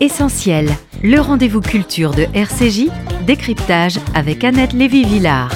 [0.00, 0.68] Essentiel,
[1.02, 2.88] le rendez-vous culture de RCJ,
[3.26, 5.50] décryptage avec Annette Lévy-Villard.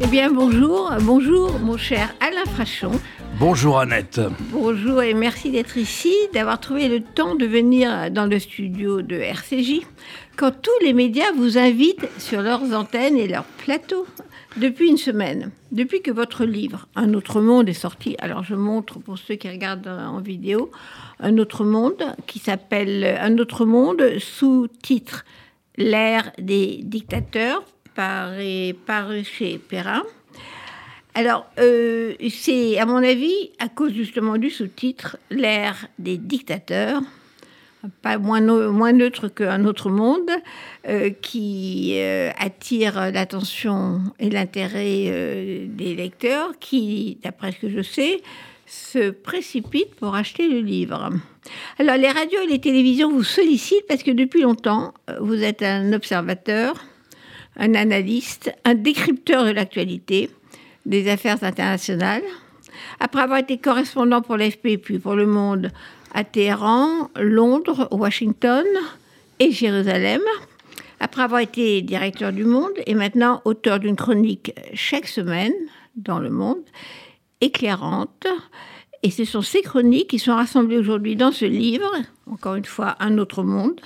[0.00, 2.92] Eh bien, bonjour, bonjour, mon cher Alain Frachon.
[3.38, 4.22] Bonjour Annette.
[4.52, 9.16] Bonjour et merci d'être ici, d'avoir trouvé le temps de venir dans le studio de
[9.16, 9.82] RCJ
[10.36, 14.06] quand tous les médias vous invitent sur leurs antennes et leurs plateaux
[14.56, 18.98] depuis une semaine, depuis que votre livre Un autre monde est sorti, alors je montre
[18.98, 20.70] pour ceux qui regardent en vidéo,
[21.20, 25.24] Un autre monde qui s'appelle Un autre monde sous titre
[25.76, 27.62] L'ère des dictateurs
[27.94, 28.30] par,
[28.86, 30.02] paru chez Perrin.
[31.14, 37.00] Alors, euh, c'est à mon avis à cause justement du sous-titre L'ère des dictateurs
[38.02, 40.30] pas moins, neutre qu'un autre monde,
[40.88, 47.82] euh, qui euh, attire l'attention et l'intérêt euh, des lecteurs, qui, d'après ce que je
[47.82, 48.22] sais,
[48.66, 51.10] se précipitent pour acheter le livre.
[51.78, 55.92] Alors, les radios et les télévisions vous sollicitent parce que depuis longtemps, vous êtes un
[55.92, 56.84] observateur,
[57.56, 60.30] un analyste, un décrypteur de l'actualité,
[60.84, 62.22] des affaires internationales.
[63.00, 65.70] Après avoir été correspondant pour l'AFP puis pour Le Monde
[66.16, 68.64] à Téhéran, Londres, Washington
[69.38, 70.22] et Jérusalem.
[70.98, 75.52] Après avoir été directeur du Monde et maintenant auteur d'une chronique chaque semaine
[75.94, 76.64] dans le Monde,
[77.42, 78.26] éclairante.
[79.02, 81.92] Et ce sont ces chroniques qui sont rassemblées aujourd'hui dans ce livre,
[82.30, 83.78] encore une fois, Un autre monde,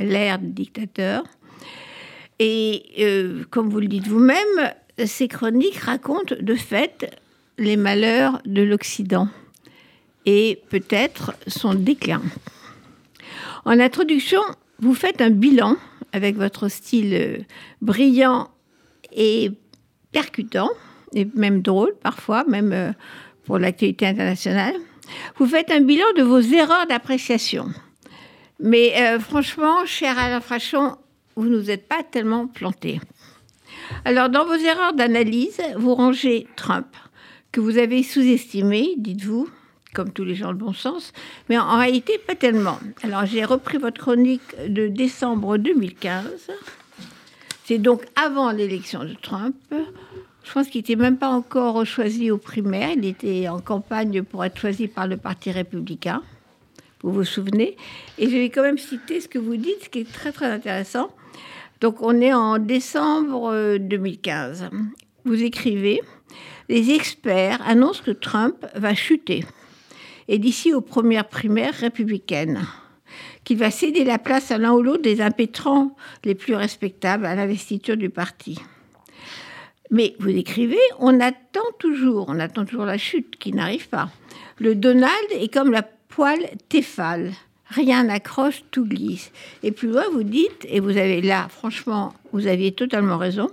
[0.00, 1.22] l'ère des dictateurs.
[2.40, 4.72] Et euh, comme vous le dites vous-même,
[5.04, 7.16] ces chroniques racontent de fait
[7.58, 9.28] les malheurs de l'Occident
[10.26, 12.22] et peut-être son déclin.
[13.64, 14.42] En introduction,
[14.80, 15.76] vous faites un bilan
[16.12, 17.38] avec votre style euh,
[17.80, 18.50] brillant
[19.12, 19.50] et
[20.12, 20.70] percutant,
[21.14, 22.92] et même drôle parfois, même euh,
[23.44, 24.74] pour l'actualité internationale.
[25.36, 27.66] Vous faites un bilan de vos erreurs d'appréciation.
[28.60, 30.96] Mais euh, franchement, cher Alain Frachon,
[31.36, 33.00] vous ne nous êtes pas tellement planté.
[34.04, 36.86] Alors, dans vos erreurs d'analyse, vous rangez Trump,
[37.52, 39.48] que vous avez sous-estimé, dites-vous,
[39.96, 41.14] comme tous les gens de bon sens,
[41.48, 42.78] mais en, réalité, pas tellement.
[43.02, 46.50] Alors, j'ai repris votre chronique de décembre 2015.
[47.64, 49.56] C'est donc avant l'élection de Trump.
[50.44, 52.90] Je pense qu'il n'était même pas encore choisi aux primaires.
[52.94, 56.22] Il était en campagne pour être choisi par le Parti républicain.
[57.02, 57.76] Vous vous souvenez
[58.18, 60.46] Et je vais quand même citer ce que vous dites, ce qui est très très
[60.46, 61.10] intéressant.
[61.80, 64.62] Donc on est en décembre 2015.
[64.62, 64.76] Euh,
[65.24, 66.02] vous écrivez,
[66.68, 69.44] les experts annoncent que Trump va chuter
[70.28, 72.66] et d'ici aux premières primaires républicaines,
[73.44, 77.34] qu'il va céder la place à l'un ou l'autre des impétrants les plus respectables à
[77.34, 78.58] l'investiture du parti.
[79.90, 84.10] Mais vous écrivez, on attend toujours, on attend toujours la chute qui n'arrive pas.
[84.58, 87.32] Le Donald est comme la poêle Tefal.
[87.68, 89.32] Rien n'accroche, tout glisse.
[89.62, 93.50] Et plus loin, vous dites, et vous avez là, franchement, vous aviez totalement raison,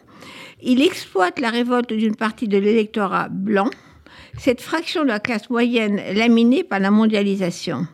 [0.62, 3.70] il exploite la révolte d'une partie de l'électorat blanc
[4.38, 7.88] cette fraction de la classe moyenne laminée par la mondialisation.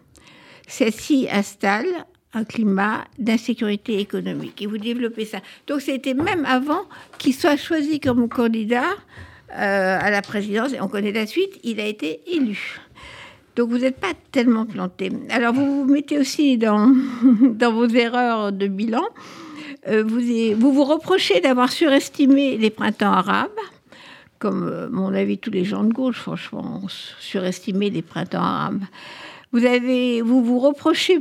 [0.68, 1.88] Celle-ci installe
[2.34, 4.62] un climat d'insécurité économique.
[4.62, 5.40] Et vous développez ça.
[5.68, 6.84] Donc c'était même avant
[7.18, 8.92] qu'il soit choisi comme candidat
[9.52, 10.74] euh, à la présidence.
[10.74, 12.80] Et on connaît la suite, il a été élu.
[13.56, 15.12] Donc vous n'êtes pas tellement planté.
[15.30, 16.96] Alors vous vous mettez aussi dans,
[17.42, 19.04] dans vos erreurs de bilan.
[19.88, 20.20] Euh, vous,
[20.56, 23.50] vous vous reprochez d'avoir surestimé les printemps arabes
[24.40, 26.82] comme euh, mon avis tous les gens de gauche, franchement,
[27.20, 28.84] surestimé les printemps arabes.
[29.52, 31.20] Vous avez, vous vous reprochez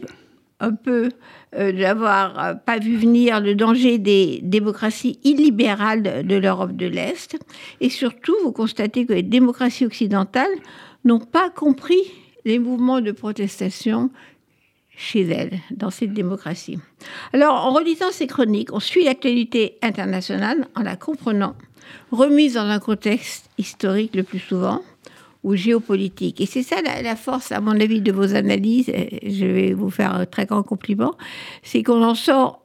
[0.60, 1.10] un peu
[1.54, 7.36] euh, d'avoir euh, pas vu venir le danger des démocraties illibérales de l'Europe de l'Est,
[7.80, 10.50] et surtout vous constatez que les démocraties occidentales
[11.04, 12.02] n'ont pas compris
[12.44, 14.10] les mouvements de protestation
[14.96, 16.78] chez elles, dans cette démocratie.
[17.32, 21.54] Alors, en relisant ces chroniques, on suit l'actualité internationale en la comprenant
[22.10, 24.82] remise dans un contexte historique le plus souvent
[25.44, 26.41] ou géopolitique.
[26.41, 28.90] Et c'est ça la, force, à mon avis, de vos analyses.
[29.23, 31.14] je vais vous faire un très grand compliment.
[31.62, 32.64] C'est qu'on en sort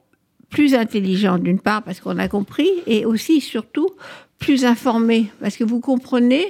[0.50, 3.88] plus intelligent, d'une part, parce qu'on a compris, et aussi, surtout,
[4.38, 6.46] plus informé, parce que vous comprenez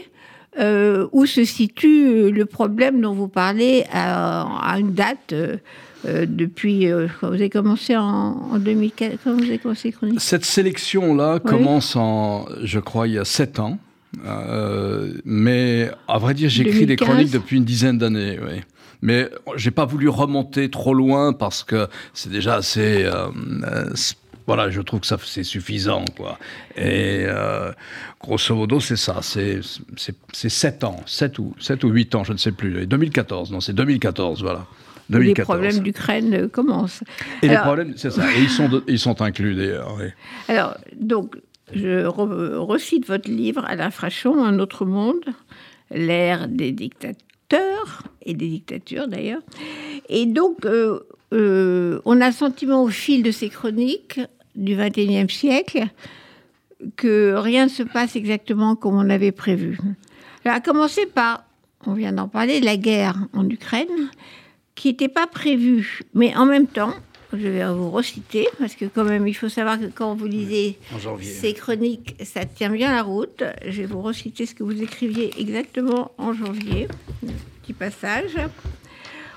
[0.58, 5.32] euh, où se situe le problème dont vous parlez à, une date.
[5.32, 5.56] Euh,
[6.06, 10.44] euh, depuis, euh, vous avez commencé en, en 2004, quand vous avez commencé chronique Cette
[10.44, 13.78] sélection-là commence en, je crois, il y a sept ans.
[14.26, 18.38] Euh, mais à vrai dire, j'écris des chroniques depuis une dizaine d'années.
[18.40, 18.60] Oui.
[19.02, 23.06] Mais j'ai pas voulu remonter trop loin parce que c'est déjà assez.
[24.46, 26.38] voilà, je trouve que ça c'est suffisant, quoi.
[26.76, 27.26] Et
[28.20, 29.18] grosso modo, c'est ça.
[29.20, 29.60] C'est
[30.32, 32.86] c'est sept ans, sept ou sept ou huit ans, je ne sais plus.
[32.86, 34.66] 2014, non, c'est 2014, voilà.
[35.10, 37.02] Les problèmes d'Ukraine commencent.
[37.42, 38.22] Et les problèmes, c'est ça.
[38.32, 39.96] Et ils sont, ils sont inclus d'ailleurs.
[40.48, 41.36] Alors, donc,
[41.72, 45.24] je recite votre livre, Alain Frachon, Un autre monde,
[45.90, 49.42] l'ère des dictateurs, et des dictatures d'ailleurs.
[50.08, 51.00] Et donc, euh,
[51.32, 54.20] euh, on a le sentiment au fil de ces chroniques
[54.54, 55.86] du XXIe siècle
[56.96, 59.78] que rien ne se passe exactement comme on avait prévu.
[60.44, 61.44] Alors, à commencer par,
[61.86, 64.10] on vient d'en parler, la guerre en Ukraine,
[64.74, 66.94] qui n'était pas prévue, mais en même temps,
[67.32, 70.78] je vais vous reciter, parce que quand même, il faut savoir que quand vous lisez
[71.20, 73.42] ces chroniques, ça tient bien la route.
[73.66, 76.88] Je vais vous reciter ce que vous écriviez exactement en janvier.
[77.62, 78.36] Petit passage.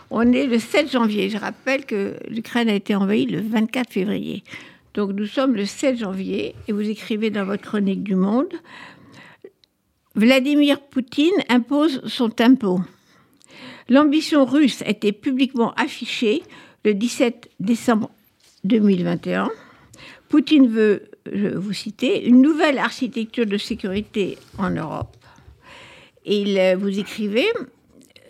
[0.09, 1.29] On est le 7 janvier.
[1.29, 4.43] Je rappelle que l'Ukraine a été envahie le 24 février.
[4.93, 8.53] Donc nous sommes le 7 janvier et vous écrivez dans votre chronique du Monde
[10.15, 12.79] Vladimir Poutine impose son tempo.
[13.89, 16.43] L'ambition russe a été publiquement affichée
[16.83, 18.09] le 17 décembre
[18.63, 19.49] 2021.
[20.29, 25.15] Poutine veut, je vous citer, une nouvelle architecture de sécurité en Europe.
[26.25, 27.45] Et euh, vous écrivez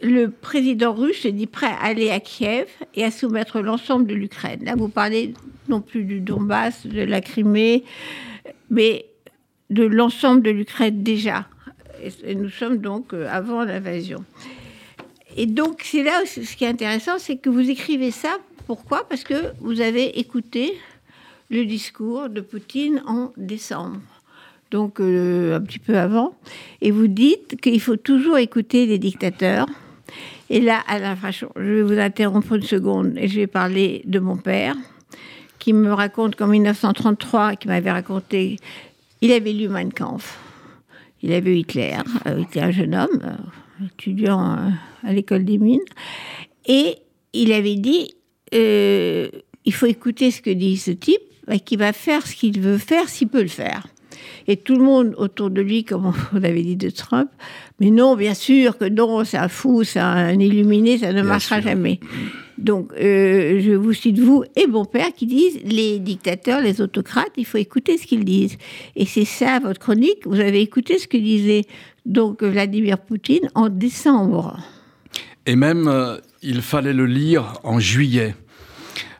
[0.01, 4.13] le président russe est dit prêt à aller à Kiev et à soumettre l'ensemble de
[4.13, 4.63] l'Ukraine.
[4.63, 5.33] Là, vous parlez
[5.69, 7.83] non plus du Donbass, de la Crimée,
[8.69, 9.05] mais
[9.69, 11.47] de l'ensemble de l'Ukraine déjà.
[12.23, 14.23] Et nous sommes donc euh, avant l'invasion.
[15.37, 18.37] Et donc, c'est là ce qui est intéressant, c'est que vous écrivez ça.
[18.65, 19.07] Pourquoi?
[19.07, 20.73] Parce que vous avez écouté
[21.49, 23.99] le discours de Poutine en décembre,
[24.71, 26.35] donc euh, un petit peu avant,
[26.81, 29.67] et vous dites qu'il faut toujours écouter les dictateurs.
[30.49, 34.19] Et là, Alain Frachon, je vais vous interrompre une seconde et je vais parler de
[34.19, 34.75] mon père,
[35.59, 38.57] qui me raconte qu'en 1933, qui m'avait raconté,
[39.21, 40.37] il avait lu Mein Kampf.
[41.21, 43.35] Il avait eu Hitler, euh, il était un jeune homme, euh,
[43.85, 44.69] étudiant euh,
[45.03, 45.79] à l'école des mines,
[46.65, 46.95] et
[47.33, 48.13] il avait dit
[48.53, 51.21] il faut écouter ce que dit ce type,
[51.65, 53.85] qui va faire ce qu'il veut faire s'il peut le faire.
[54.47, 57.29] Et tout le monde autour de lui, comme on avait dit de Trump,
[57.79, 61.61] mais non, bien sûr que non, c'est un fou, c'est un illuminé, ça ne marchera
[61.61, 61.99] jamais.
[62.57, 67.31] Donc, euh, je vous cite vous et mon père qui disent les dictateurs, les autocrates,
[67.37, 68.57] il faut écouter ce qu'ils disent.
[68.95, 70.25] Et c'est ça votre chronique.
[70.25, 71.65] Vous avez écouté ce que disait
[72.05, 74.57] donc Vladimir Poutine en décembre.
[75.45, 78.35] Et même, euh, il fallait le lire en juillet,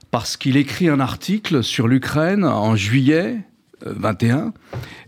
[0.10, 3.38] parce qu'il écrit un article sur l'Ukraine en juillet
[3.86, 4.54] 21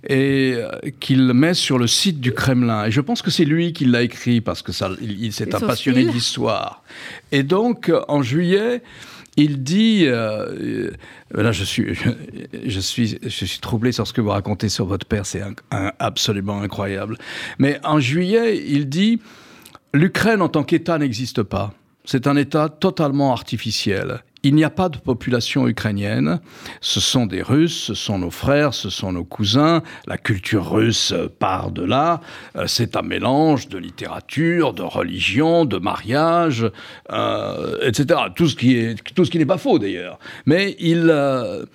[0.07, 0.69] et euh,
[0.99, 2.85] qu'il met sur le site du Kremlin.
[2.85, 5.59] Et je pense que c'est lui qui l'a écrit parce que ça, il, s'est un
[5.59, 6.83] passionné d'histoire.
[7.31, 8.81] Et donc, en juillet,
[9.37, 10.91] il dit, euh,
[11.35, 11.95] euh, là je suis,
[12.65, 15.43] je, suis, je suis troublé sur ce que vous racontez sur votre père, c'est
[15.99, 17.17] absolument incroyable.
[17.57, 19.19] Mais en juillet, il dit,
[19.93, 21.73] l'Ukraine en tant qu'État n'existe pas.
[22.05, 24.23] C'est un État totalement artificiel.
[24.43, 26.39] Il n'y a pas de population ukrainienne.
[26.79, 29.83] Ce sont des Russes, ce sont nos frères, ce sont nos cousins.
[30.07, 32.21] La culture russe part de là.
[32.55, 36.65] Euh, c'est un mélange de littérature, de religion, de mariage,
[37.11, 38.17] euh, etc.
[38.33, 40.19] Tout ce qui est tout ce qui n'est pas faux d'ailleurs.
[40.45, 41.65] Mais il euh,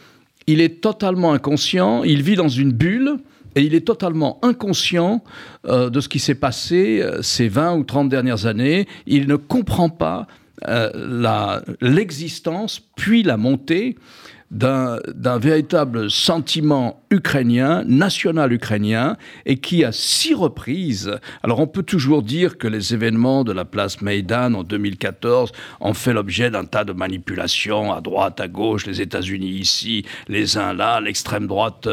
[0.46, 2.02] il est totalement inconscient.
[2.02, 3.18] Il vit dans une bulle.
[3.56, 5.22] Et il est totalement inconscient
[5.64, 8.88] de ce qui s'est passé ces 20 ou 30 dernières années.
[9.06, 10.26] Il ne comprend pas
[10.68, 13.96] euh, l'existence puis la montée
[14.54, 19.16] d'un véritable sentiment ukrainien, national ukrainien,
[19.46, 23.64] et qui à six reprises, alors on peut toujours dire que les événements de la
[23.64, 28.86] place Maïdan en 2014 ont fait l'objet d'un tas de manipulations à droite, à gauche,
[28.86, 31.88] les États-Unis ici, les uns là, l'extrême droite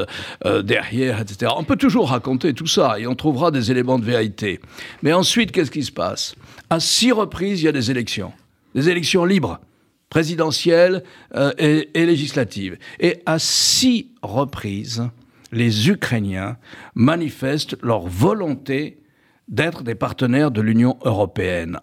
[0.45, 1.51] euh, derrière, etc.
[1.57, 4.59] On peut toujours raconter tout ça et on trouvera des éléments de vérité.
[5.01, 6.35] Mais ensuite, qu'est-ce qui se passe?
[6.69, 8.33] À six reprises, il y a des élections
[8.75, 9.59] des élections libres,
[10.09, 11.03] présidentielles
[11.35, 12.77] euh, et, législatives.
[12.99, 15.09] Et à six reprises,
[15.51, 16.57] les Ukrainiens
[16.95, 18.97] manifestent leur volonté
[19.47, 21.79] d'être des partenaires de l'Union européenne.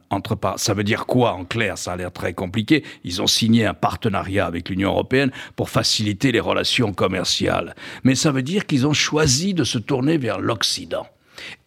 [0.56, 1.76] Ça veut dire quoi en clair?
[1.76, 2.82] Ça a l'air très compliqué.
[3.04, 7.74] Ils ont signé un partenariat avec l'Union européenne pour faciliter les relations commerciales.
[8.04, 11.06] Mais ça veut dire qu'ils ont choisi de se tourner vers l'Occident.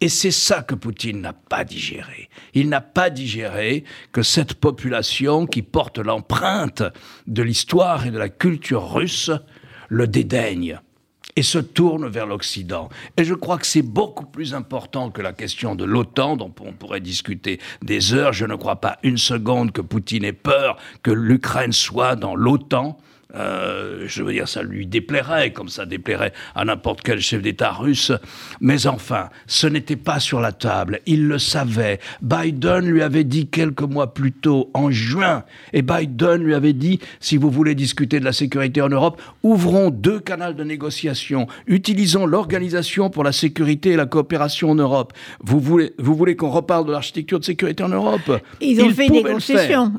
[0.00, 2.28] Et c'est ça que Poutine n'a pas digéré.
[2.54, 6.82] Il n'a pas digéré que cette population qui porte l'empreinte
[7.26, 9.30] de l'histoire et de la culture russe
[9.88, 10.78] le dédaigne
[11.36, 12.88] et se tourne vers l'Occident.
[13.16, 16.72] Et je crois que c'est beaucoup plus important que la question de l'OTAN, dont on
[16.72, 18.32] pourrait discuter des heures.
[18.32, 22.98] Je ne crois pas une seconde que Poutine ait peur que l'Ukraine soit dans l'OTAN.
[23.34, 27.72] Euh, je veux dire, ça lui déplairait, comme ça déplairait à n'importe quel chef d'État
[27.72, 28.12] russe.
[28.60, 31.00] Mais enfin, ce n'était pas sur la table.
[31.06, 31.98] Il le savait.
[32.20, 37.00] Biden lui avait dit quelques mois plus tôt, en juin, et Biden lui avait dit,
[37.20, 42.26] si vous voulez discuter de la sécurité en Europe, ouvrons deux canaux de négociation, utilisons
[42.26, 45.12] l'Organisation pour la sécurité et la coopération en Europe.
[45.40, 48.40] Vous voulez, vous voulez qu'on reparle de l'architecture de sécurité en Europe?
[48.60, 49.92] Ils ont fait des concessions.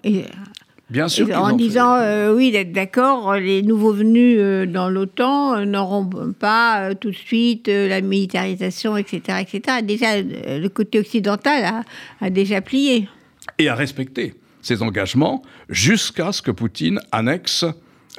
[0.94, 1.28] Bien sûr.
[1.36, 6.08] En disant, euh, oui, d'être d'accord, les nouveaux venus euh, dans l'OTAN euh, n'auront
[6.38, 9.78] pas tout de suite la militarisation, etc., etc.
[9.82, 11.84] Déjà, le côté occidental a,
[12.22, 13.10] a déjà plié.
[13.58, 17.66] Et a respecté ses engagements jusqu'à ce que Poutine annexe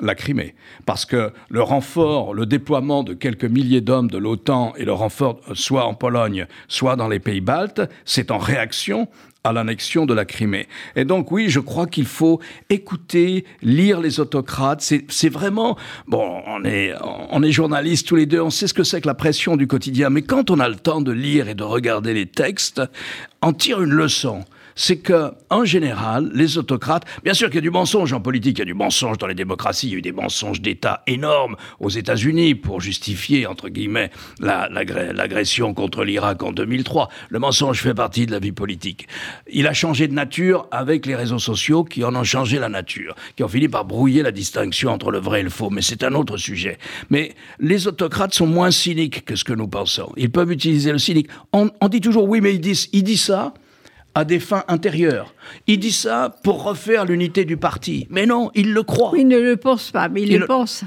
[0.00, 0.56] la Crimée.
[0.84, 5.40] Parce que le renfort, le déploiement de quelques milliers d'hommes de l'OTAN et le renfort
[5.52, 9.06] soit en Pologne, soit dans les pays baltes, c'est en réaction
[9.44, 10.66] à l'annexion de la Crimée.
[10.96, 14.80] Et donc oui, je crois qu'il faut écouter, lire les autocrates.
[14.80, 15.76] C'est vraiment
[16.08, 16.42] bon.
[16.46, 16.94] On est
[17.30, 19.66] on est journalistes tous les deux, on sait ce que c'est que la pression du
[19.66, 20.08] quotidien.
[20.08, 22.80] Mais quand on a le temps de lire et de regarder les textes,
[23.42, 24.44] en tire une leçon
[24.74, 28.58] c'est que, en général, les autocrates, bien sûr qu'il y a du mensonge en politique,
[28.58, 31.02] il y a du mensonge dans les démocraties, il y a eu des mensonges d'État
[31.06, 37.08] énormes aux États-Unis pour justifier, entre guillemets, l'agression contre l'Irak en 2003.
[37.28, 39.06] Le mensonge fait partie de la vie politique.
[39.50, 43.14] Il a changé de nature avec les réseaux sociaux qui en ont changé la nature,
[43.36, 46.02] qui ont fini par brouiller la distinction entre le vrai et le faux, mais c'est
[46.02, 46.78] un autre sujet.
[47.10, 50.12] Mais les autocrates sont moins cyniques que ce que nous pensons.
[50.16, 51.28] Ils peuvent utiliser le cynique.
[51.52, 53.54] On, dit toujours oui, mais il dit, il dit ça,
[54.14, 55.34] à des fins intérieures.
[55.66, 58.06] Il dit ça pour refaire l'unité du parti.
[58.10, 59.12] Mais non, il le croit.
[59.16, 60.84] Il ne le pense pas, mais il, le, pense.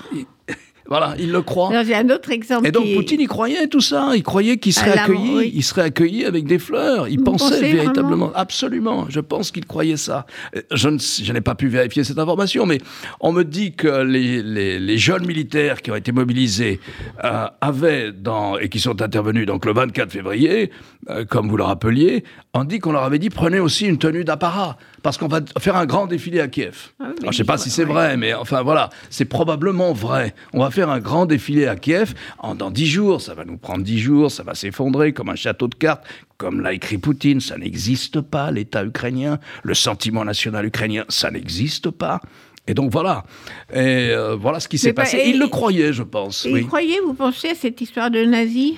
[0.90, 1.72] Voilà, il le croit.
[1.84, 2.68] J'ai un autre exemple.
[2.68, 4.12] Et donc Poutine, il croyait tout ça.
[4.16, 5.52] Il croyait qu'il serait accueilli.
[5.54, 7.08] Il serait accueilli avec des fleurs.
[7.08, 9.06] Il pensait véritablement, absolument.
[9.10, 10.26] Je pense qu'il croyait ça.
[10.56, 12.80] Euh, je, n'ai pas pu vérifier cette information, mais
[13.20, 16.80] on me dit que les, jeunes militaires qui ont été mobilisés
[17.24, 20.72] euh, avaient dans et qui sont intervenus donc le 24 février,
[21.10, 24.24] euh, comme vous le rappeliez, on dit qu'on leur avait dit prenez aussi une tenue
[24.24, 26.90] d'apparat parce qu'on va faire un grand défilé à Kiev.
[27.00, 30.36] Ah je ne sais pas si c'est vrai, mais enfin voilà, c'est probablement vrai.
[30.52, 33.22] On va faire un grand défilé à Kiev en, dans dix jours.
[33.22, 36.04] Ça va nous prendre dix jours, ça va s'effondrer comme un château de cartes.
[36.36, 41.90] Comme l'a écrit Poutine, ça n'existe pas, l'État ukrainien, le sentiment national ukrainien, ça n'existe
[41.90, 42.20] pas.
[42.68, 43.24] Et donc voilà.
[43.72, 45.24] Et euh, voilà ce qui s'est passé.
[45.26, 46.46] il le croyait, je pense.
[46.50, 48.74] Il croyait, vous pensez à cette histoire de nazis?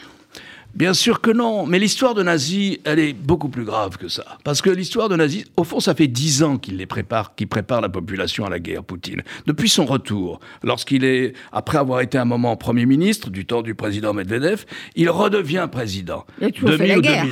[0.76, 4.38] Bien sûr que non, mais l'histoire de nazis, elle est beaucoup plus grave que ça.
[4.44, 7.48] Parce que l'histoire de nazis, au fond, ça fait dix ans qu'il les prépare, qu'il
[7.48, 9.24] prépare la population à la guerre, Poutine.
[9.48, 13.74] Depuis son retour, lorsqu'il est, après avoir été un moment Premier ministre du temps du
[13.76, 16.26] président Medvedev, il redevient président.
[16.40, 17.26] Il a toujours fait la guerre.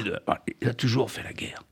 [0.61, 1.66] Il a toujours fait la guerre.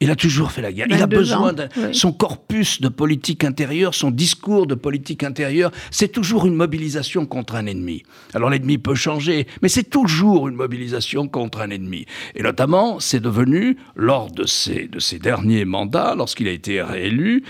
[0.00, 0.86] Il a toujours fait la guerre.
[0.90, 6.08] Il a besoin de son corpus de politique intérieure, son discours de politique intérieure, c'est
[6.08, 8.02] toujours une mobilisation contre un ennemi.
[8.34, 12.04] Alors l'ennemi peut changer, mais c'est toujours une mobilisation contre un ennemi.
[12.34, 17.44] Et notamment, c'est devenu, lors de ses, de ses derniers mandats, lorsqu'il a été réélu,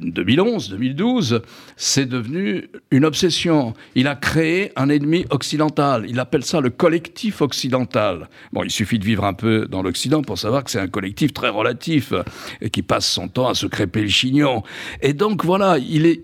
[0.00, 1.42] 2011, euh, 2012,
[1.76, 3.74] c'est devenu une obsession.
[3.94, 6.06] Il a créé un ennemi occidental.
[6.08, 8.28] Il appelle ça le collectif occidental.
[8.52, 11.25] Bon, il suffit de vivre un peu dans l'Occident pour savoir que c'est un collectif
[11.32, 12.12] très relatif
[12.60, 14.62] et qui passe son temps à se crêper le chignon.
[15.02, 16.22] Et donc voilà, il, est,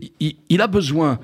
[0.48, 1.18] il a besoin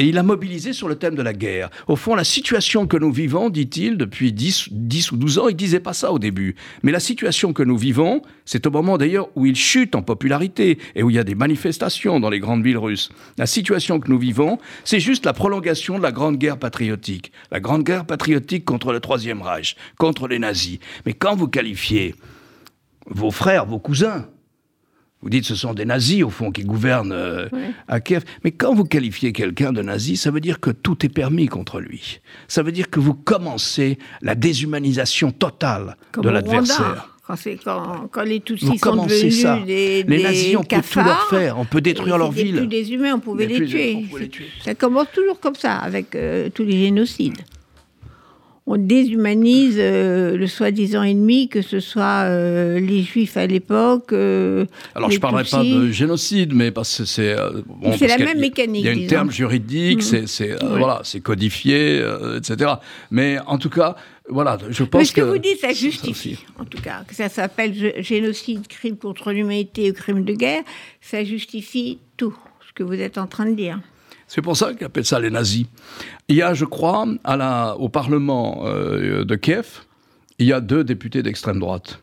[0.00, 1.68] et il a mobilisé sur le thème de la guerre.
[1.86, 5.56] Au fond, la situation que nous vivons, dit-il, depuis 10, 10 ou 12 ans, il
[5.56, 6.56] disait pas ça au début.
[6.82, 10.78] Mais la situation que nous vivons, c'est au moment d'ailleurs où il chute en popularité
[10.94, 13.10] et où il y a des manifestations dans les grandes villes russes.
[13.36, 17.30] La situation que nous vivons, c'est juste la prolongation de la grande guerre patriotique.
[17.50, 20.78] La grande guerre patriotique contre le Troisième Reich, contre les nazis.
[21.04, 22.14] Mais quand vous qualifiez
[23.10, 24.26] vos frères, vos cousins,
[25.22, 27.46] vous dites ce sont des nazis, au fond, qui gouvernent euh,
[27.88, 28.24] à Kiev.
[28.42, 31.78] Mais quand vous qualifiez quelqu'un de nazi, ça veut dire que tout est permis contre
[31.78, 32.20] lui.
[32.48, 37.16] Ça veut dire que vous commencez la déshumanisation totale de l'adversaire.
[37.26, 39.58] Quand, quand, quand, les Tutsis sont devenus ça.
[39.64, 42.56] des, Les nazis, on peut tout leur faire, on peut détruire leur ville.
[42.56, 44.06] plus des humains, on pouvait les tuer.
[44.64, 47.38] Ça commence toujours comme ça, avec euh, tous les génocides
[48.70, 54.12] on déshumanise euh, le soi-disant ennemi, que ce soit euh, les juifs à l'époque.
[54.12, 57.34] Euh, Alors je ne parlerai pas de génocide, mais parce que c'est.
[57.98, 58.84] c'est la même mécanique.
[58.84, 60.26] Il y a un terme juridique, mm.
[60.26, 62.00] c'est voilà, c'est codifié,
[62.36, 62.74] etc.
[63.10, 63.96] Mais en tout cas,
[64.28, 67.28] voilà, je pense mais ce que, vous dites, ça justifie, en tout cas, que ça
[67.28, 70.62] s'appelle génocide, crime contre l'humanité ou crime de guerre,
[71.00, 72.36] ça justifie tout
[72.68, 73.80] ce que vous êtes en train de dire.
[74.30, 75.66] C'est pour ça qu'ils appellent ça les nazis.
[76.28, 77.04] Il y a, je crois,
[77.76, 79.80] au Parlement euh, de Kiev,
[80.38, 82.00] il y a deux députés d'extrême droite.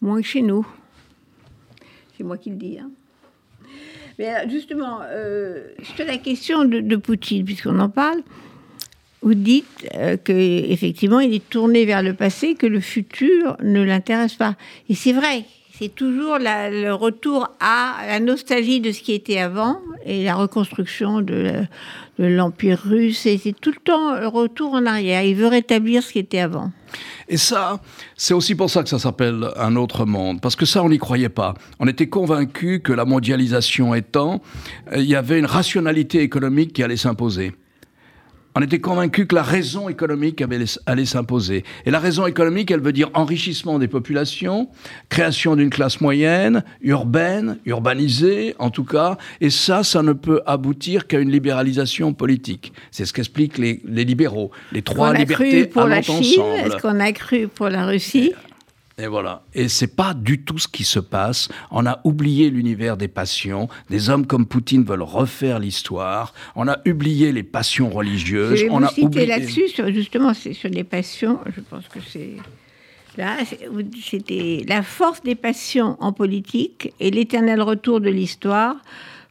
[0.00, 0.66] Moins que chez nous.
[2.16, 2.76] C'est moi qui le dis.
[2.80, 2.90] Hein.
[4.18, 8.22] Mais justement, euh, sur la question de, Poutine, puisqu'on en parle,
[9.22, 14.34] vous dites euh, qu'effectivement, il est tourné vers le passé, que le futur ne l'intéresse
[14.34, 14.56] pas.
[14.88, 15.44] Et c'est vrai,
[15.82, 21.22] c'est toujours le retour à la nostalgie de ce qui était avant et la reconstruction
[21.22, 21.64] de,
[22.18, 23.18] l'Empire russe.
[23.22, 25.24] C'est tout le temps le retour en arrière.
[25.24, 26.70] Il veut rétablir ce qui était avant.
[27.28, 27.80] Et ça,
[28.16, 30.40] c'est aussi pour ça que ça s'appelle un autre monde.
[30.40, 31.54] Parce que ça, on n'y croyait pas.
[31.80, 34.40] On était convaincus que la mondialisation étant,
[34.94, 37.54] il y avait une rationalité économique qui allait s'imposer
[38.54, 40.42] on était convaincu que la raison économique
[40.86, 41.64] allait s'imposer.
[41.86, 44.68] Et la raison économique, elle veut dire enrichissement des populations,
[45.08, 49.16] création d'une classe moyenne, urbaine, urbanisée en tout cas.
[49.40, 52.72] Et ça, ça ne peut aboutir qu'à une libéralisation politique.
[52.90, 54.50] C'est ce qu'expliquent les, libéraux.
[54.72, 58.32] Les trois libertés pour la Chine, Est-ce qu'on a cru pour la Russie?
[58.32, 58.51] Et
[58.98, 59.42] voilà.
[59.54, 61.48] Et c'est pas du tout ce qui se passe.
[61.70, 63.68] On a oublié l'univers des passions.
[63.90, 66.34] Des hommes comme Poutine veulent refaire l'histoire.
[66.56, 68.58] On a oublié les passions religieuses.
[68.58, 69.26] Je vais on vous a oublié...
[69.26, 71.38] là-dessus, justement, c'est sur les passions.
[71.54, 72.36] Je pense que c'est
[73.16, 73.36] là,
[74.02, 78.76] c'était la force des passions en politique et l'éternel retour de l'histoire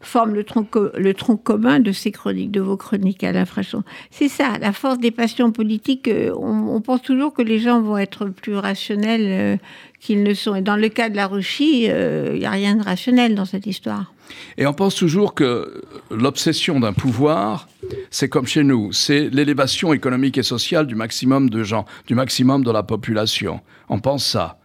[0.01, 0.67] forme le tronc,
[0.97, 3.83] le tronc commun de ces chroniques, de vos chroniques à l'infraction.
[4.09, 6.07] C'est ça, la force des passions politiques.
[6.07, 9.57] Euh, on, pense toujours que les gens vont être plus rationnels euh,
[9.99, 10.55] qu'ils ne sont.
[10.55, 13.45] Et dans le cas de la Russie, il euh, n'y a rien de rationnel dans
[13.45, 14.13] cette histoire.
[14.57, 17.67] Et on pense toujours que l'obsession d'un pouvoir,
[18.09, 22.63] c'est comme chez nous, c'est l'élévation économique et sociale du maximum de gens, du maximum
[22.63, 23.59] de la population.
[23.89, 24.59] On pense ça.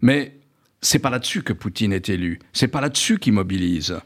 [0.00, 0.36] Mais
[0.80, 2.38] c'est pas là-dessus que Poutine est élu.
[2.52, 3.98] C'est pas là-dessus qu'il mobilise.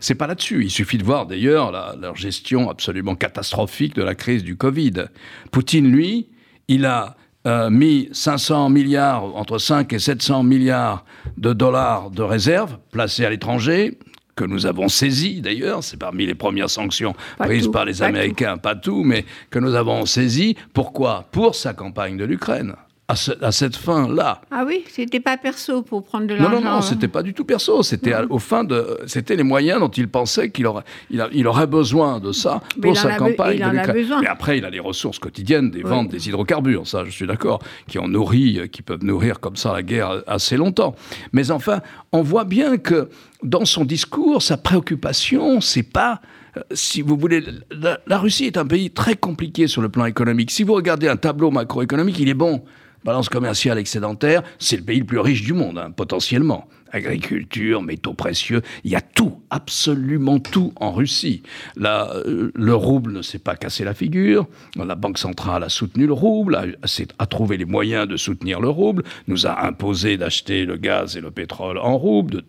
[0.00, 0.64] C'est pas là-dessus.
[0.64, 5.06] Il suffit de voir d'ailleurs leur gestion absolument catastrophique de la crise du Covid.
[5.50, 6.28] Poutine, lui,
[6.68, 7.16] il a
[7.46, 11.04] euh, mis 500 milliards, entre 5 et 700 milliards
[11.36, 13.98] de dollars de réserves placés à l'étranger,
[14.34, 18.74] que nous avons saisies d'ailleurs, c'est parmi les premières sanctions prises par les Américains, pas
[18.74, 20.56] tout, mais que nous avons saisies.
[20.74, 21.26] Pourquoi?
[21.32, 22.74] Pour sa campagne de l'Ukraine
[23.08, 24.40] à, cette fin-là.
[24.50, 26.56] Ah oui, c'était pas perso pour prendre de l'argent.
[26.56, 27.84] Non, non, non, c'était pas du tout perso.
[27.84, 32.18] C'était au fin de, c'était les moyens dont il pensait qu'il aurait, il, aurait besoin
[32.18, 33.58] de ça pour sa campagne.
[33.58, 37.26] de Mais après, il a les ressources quotidiennes des ventes des hydrocarbures, ça, je suis
[37.26, 40.94] d'accord, qui nourri, qui peuvent nourrir comme ça la guerre assez longtemps.
[41.32, 41.80] Mais enfin,
[42.12, 43.08] on voit bien que
[43.42, 46.20] dans son discours, sa préoccupation, c'est pas
[46.56, 50.06] euh, si vous voulez, la, la, Russie est un pays très compliqué sur le plan
[50.06, 50.50] économique.
[50.50, 52.62] Si vous regardez un tableau macroéconomique, il est bon
[53.06, 56.68] balance commerciale excédentaire, c'est le pays le plus riche du monde, hein, potentiellement.
[56.92, 61.42] Agriculture, métaux précieux, il y a tout, absolument tout en Russie.
[61.76, 66.06] Là, euh, le rouble ne s'est pas cassé la figure, la Banque centrale a soutenu
[66.06, 66.78] le rouble,
[67.18, 71.20] a, trouvé les moyens de soutenir le rouble, nous a imposé d'acheter le gaz et
[71.20, 72.42] le pétrole en rouble,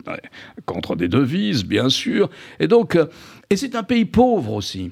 [0.66, 2.30] contre des devises, bien sûr.
[2.60, 3.06] Et donc, euh,
[3.50, 4.92] et c'est un pays pauvre aussi.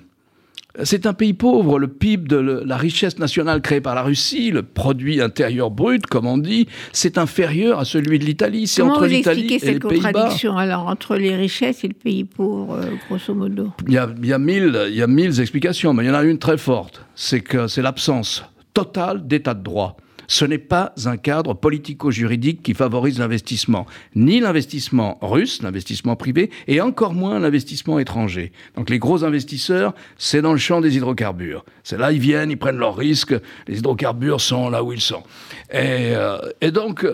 [0.84, 1.80] C'est un pays pauvre.
[1.80, 6.26] Le PIB de la richesse nationale créée par la Russie, le produit intérieur brut, comme
[6.26, 8.68] on dit, c'est inférieur à celui de l'Italie.
[8.68, 12.76] C'est entre l'Italie et les cette contradiction alors entre les richesses et le pays pauvre,
[12.76, 13.72] euh, grosso modo?
[13.88, 16.10] Il y, a, il, y a mille, il y a mille explications, mais il y
[16.10, 17.06] en a une très forte.
[17.16, 22.74] C'est que c'est l'absence totale d'état de droit ce n'est pas un cadre politico-juridique qui
[22.74, 23.86] favorise l'investissement,
[24.16, 28.52] ni l'investissement russe, l'investissement privé, et encore moins l'investissement étranger.
[28.76, 31.66] Donc les gros investisseurs, c'est dans le champ des hydrocarbures.
[31.84, 33.36] C'est là, ils viennent, ils prennent leurs risques,
[33.68, 35.24] les hydrocarbures sont là où ils sont.
[35.72, 36.38] Et, euh,
[36.72, 37.08] donc,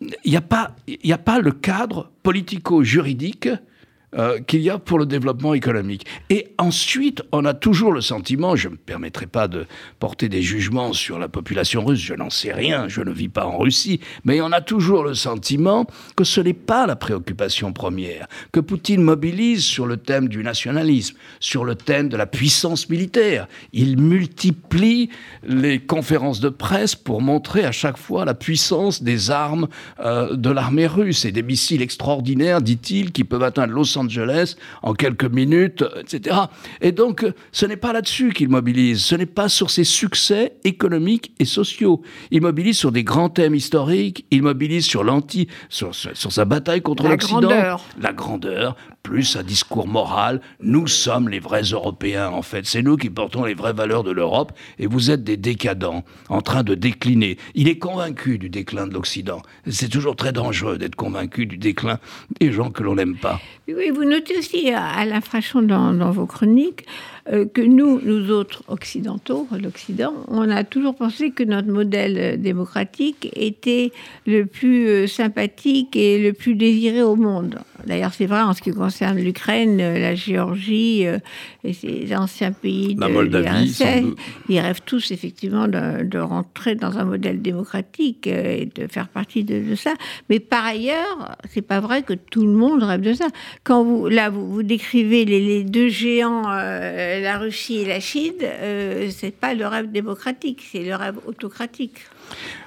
[0.00, 0.74] il n'y a, pas,
[1.10, 3.48] a pas le cadre politico-juridique
[4.14, 6.06] euh, qu'il y a pour le développement économique.
[6.30, 9.66] Et ensuite, on a toujours le sentiment, je ne me permettrai pas de
[9.98, 13.44] porter des jugements sur la population russe, je n'en sais rien, je ne vis pas
[13.44, 18.28] en Russie, mais on a toujours le sentiment que ce n'est pas la préoccupation première,
[18.52, 23.48] que Poutine mobilise sur le thème du nationalisme, sur le thème de la puissance militaire.
[23.72, 25.10] Il multiplie
[25.42, 29.66] les conférences de presse pour montrer à chaque fois la puissance des armes
[29.98, 34.56] euh, de l'armée russe et des missiles extraordinaires, dit-il, qui peuvent atteindre Los Angeles Angeles
[34.82, 36.36] en quelques minutes, etc.
[36.80, 41.32] Et donc, ce n'est pas là-dessus qu'il mobilise, ce n'est pas sur ses succès économiques
[41.38, 42.02] et sociaux.
[42.30, 47.08] Il mobilise sur des grands thèmes historiques, il mobilise sur l'anti, sur, sa bataille contre
[47.08, 50.40] l'Occident, la grandeur, plus un discours moral.
[50.60, 52.66] Nous sommes les vrais Européens, en fait.
[52.66, 56.42] C'est nous qui portons les vraies valeurs de l'Europe, et vous êtes des décadents, en
[56.42, 57.38] train de décliner.
[57.54, 59.42] Il est convaincu du déclin de l'Occident.
[59.68, 62.00] C'est toujours très dangereux d'être convaincu du déclin
[62.40, 63.40] des gens que l'on n'aime pas.
[63.68, 66.84] Oui, vous notez aussi à l'infraction dans, dans vos chroniques
[67.26, 73.28] que nous, nous autres occidentaux, l'Occident, on a toujours pensé que notre modèle euh, démocratique
[73.34, 73.92] était
[74.26, 77.58] le plus euh, sympathique et le plus désiré au monde.
[77.86, 81.18] D'ailleurs, c'est vrai en ce qui concerne l'Ukraine, euh, la Géorgie euh,
[81.62, 83.82] et ces anciens pays de l'URSS.
[84.48, 89.74] Ils rêvent tous effectivement de, rentrer dans un modèle démocratique et de faire partie de,
[89.74, 89.94] ça.
[90.30, 93.26] Mais par ailleurs, c'est pas vrai que tout le monde rêve de ça.
[93.62, 96.44] Quand vous là vous, vous décrivez les, deux géants,
[97.20, 98.34] la Russie et la Chine,
[99.10, 101.98] c'est pas le rêve démocratique, c'est le rêve autocratique.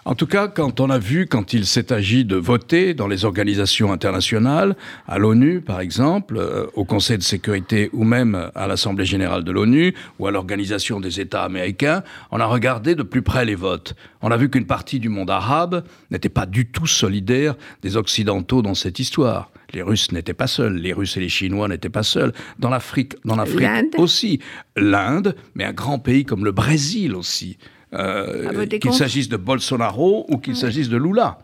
[0.05, 3.25] En tout cas, quand on a vu, quand il s'est agi de voter dans les
[3.25, 4.75] organisations internationales,
[5.07, 9.51] à l'ONU par exemple, euh, au Conseil de sécurité ou même à l'Assemblée générale de
[9.51, 13.95] l'ONU ou à l'Organisation des États américains, on a regardé de plus près les votes.
[14.21, 18.61] On a vu qu'une partie du monde arabe n'était pas du tout solidaire des Occidentaux
[18.61, 19.51] dans cette histoire.
[19.73, 22.33] Les Russes n'étaient pas seuls, les Russes et les Chinois n'étaient pas seuls.
[22.57, 24.39] Dans l'Afrique, dans l'Afrique aussi,
[24.75, 27.57] l'Inde, mais un grand pays comme le Brésil aussi.
[27.93, 31.39] Euh, qu'il s'agisse de Bolsonaro ou qu'il s'agisse de Lula.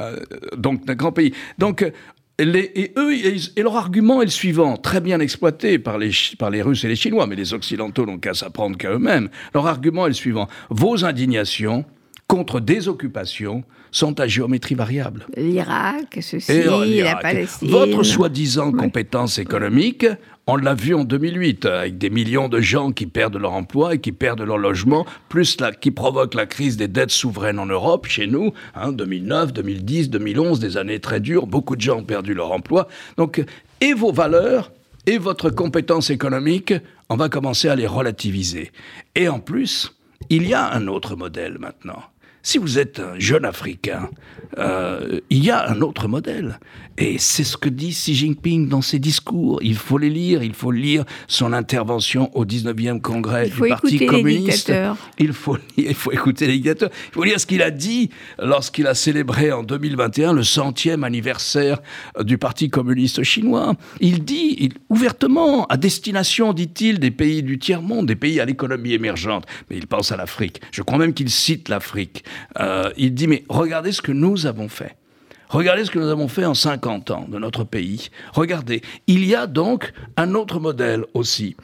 [0.00, 0.16] Euh,
[0.56, 1.34] donc d'un grand pays.
[1.58, 1.84] Donc
[2.38, 6.62] et eux, et, leur argument est le suivant, très bien exploité par les, par les
[6.62, 9.28] Russes et les Chinois, mais les Occidentaux n'ont qu'à s'apprendre qu'à eux-mêmes.
[9.54, 11.84] Leur argument est le suivant vos indignations
[12.32, 15.26] contre des occupations sont à géométrie variable.
[15.36, 16.62] L'Irak, ceci,
[17.02, 17.68] la Palestine.
[17.68, 20.06] Votre soi-disant compétence économique,
[20.46, 23.98] on l'a vu en 2008, avec des millions de gens qui perdent leur emploi et
[23.98, 28.06] qui perdent leur logement, plus la, qui provoque la crise des dettes souveraines en Europe,
[28.06, 32.32] chez nous, hein, 2009, 2010, 2011, des années très dures, beaucoup de gens ont perdu
[32.32, 32.88] leur emploi.
[33.18, 33.44] Donc,
[33.82, 34.72] et vos valeurs
[35.04, 36.72] et votre compétence économique,
[37.10, 38.72] on va commencer à les relativiser.
[39.14, 39.94] Et en plus,
[40.30, 42.02] il y a un autre modèle maintenant.
[42.42, 44.10] Si vous êtes un jeune Africain,
[44.58, 46.58] euh, il y a un autre modèle.
[46.98, 49.60] Et c'est ce que dit Xi Jinping dans ses discours.
[49.62, 54.72] Il faut les lire, il faut lire son intervention au 19e congrès du Parti communiste.
[55.18, 56.90] Il faut, il faut écouter les dictateurs.
[57.08, 61.78] Il faut lire ce qu'il a dit lorsqu'il a célébré en 2021 le centième anniversaire
[62.20, 63.74] du Parti communiste chinois.
[64.00, 69.46] Il dit ouvertement, à destination, dit-il, des pays du tiers-monde, des pays à l'économie émergente.
[69.70, 70.60] Mais il pense à l'Afrique.
[70.70, 72.24] Je crois même qu'il cite l'Afrique.
[72.60, 74.96] Euh, il dit, mais regardez ce que nous avons fait.
[75.52, 78.08] Regardez ce que nous avons fait en 50 ans de notre pays.
[78.32, 81.56] Regardez, il y a donc un autre modèle aussi.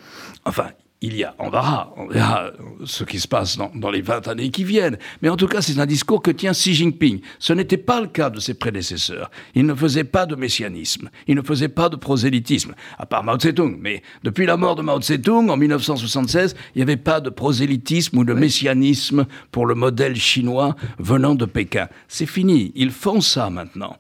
[0.45, 0.69] Enfin,
[1.01, 2.51] il y a, on verra, on verra
[2.85, 4.99] ce qui se passe dans, les 20 années qui viennent.
[5.23, 7.21] Mais en tout cas, c'est un discours que tient Xi Jinping.
[7.39, 9.31] Ce n'était pas le cas de ses prédécesseurs.
[9.55, 11.09] Il ne faisait pas de messianisme.
[11.29, 13.79] Il ne faisait pas de prosélytisme, à part Mao Tse-tung.
[13.81, 18.19] Mais depuis la mort de Mao Tse-tung, en 1976, il n'y avait pas de prosélytisme
[18.19, 21.89] ou de messianisme pour le modèle chinois venant de Pékin.
[22.09, 22.73] C'est fini.
[22.75, 23.99] Ils font ça maintenant.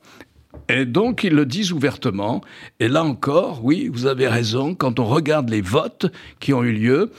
[0.68, 2.42] Et donc, ils le disent ouvertement.
[2.80, 6.06] Et là encore, oui, vous avez raison, quand on regarde les votes
[6.40, 7.10] qui ont eu lieu,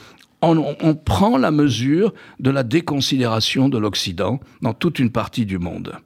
[0.42, 5.96] on, prend la mesure de la déconsidération de l'Occident dans toute une partie du monde.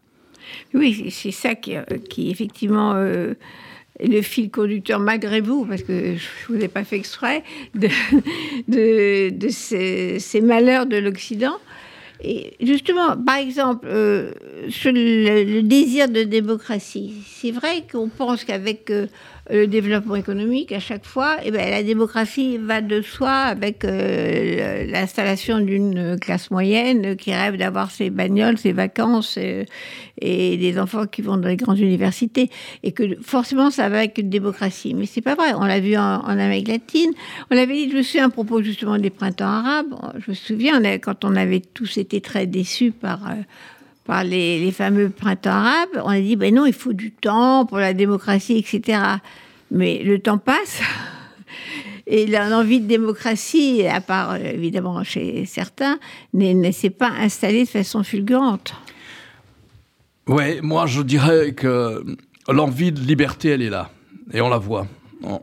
[0.72, 2.94] Oui, c'est ça qui, euh, qui effectivement...
[2.94, 3.34] Euh,
[4.02, 7.88] le fil conducteur, malgré vous, parce que je ne vous ai pas fait exprès, de,
[9.50, 11.56] ces, malheurs de l'Occident.
[12.26, 14.32] Et justement, par exemple, euh,
[14.70, 19.06] sur le, désir de démocratie, c'est vrai qu'on pense qu'avec euh,
[19.50, 24.86] le développement économique, à chaque fois, eh ben, la démocratie va de soi avec euh,
[24.86, 29.64] l'installation d'une classe moyenne qui rêve d'avoir ses bagnoles, ses vacances euh,
[30.18, 32.48] et des enfants qui vont dans les grandes universités.
[32.82, 34.94] Et que forcément, ça va avec une démocratie.
[34.94, 35.52] Mais c'est pas vrai.
[35.54, 37.12] On l'a vu en, Amérique latine.
[37.50, 39.94] On l'avait dit, je me souviens, à propos justement des printemps arabes.
[40.24, 43.28] Je me souviens, quand on avait tous été très déçus par...
[43.28, 43.34] Euh,
[44.04, 47.78] par les, fameux printemps arabes, on a dit, ben non, il faut du temps pour
[47.78, 49.00] la démocratie, etc.
[49.70, 50.80] Mais le temps passe.
[52.06, 55.98] Et l'envie de démocratie, à part évidemment chez certains,
[56.34, 58.74] ne s'est pas installée de façon fulgurante.
[60.26, 62.04] Oui, moi je dirais que
[62.48, 63.90] l'envie de liberté, elle est là.
[64.34, 64.86] Et on la voit.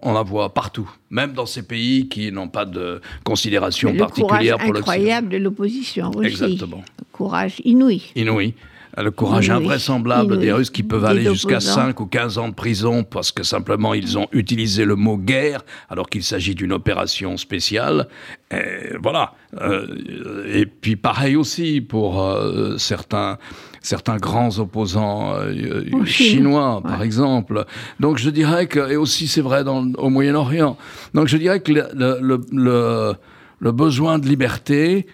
[0.01, 4.73] On, la voit partout, même dans ces pays qui n'ont pas de considération particulière pour
[4.73, 6.43] le incroyable de l'opposition en Russie.
[6.43, 6.83] Exactement.
[7.11, 8.11] Courage inouï.
[8.15, 8.53] Inouï.
[8.97, 13.03] Le courage invraisemblable des Russes qui peuvent aller jusqu'à 5 ou 15 ans de prison
[13.03, 18.09] parce que simplement ils ont utilisé le mot guerre alors qu'il s'agit d'une opération spéciale.
[18.51, 19.33] Et voilà.
[19.61, 23.37] Euh, et puis pareil aussi pour euh, certains
[23.81, 27.65] certains grands opposants euh, chinois, par exemple.
[27.99, 30.77] Donc je dirais que, et aussi c'est vrai dans, au Moyen-Orient,
[31.13, 33.13] donc je dirais que le, le, le,
[33.59, 35.07] le besoin de liberté,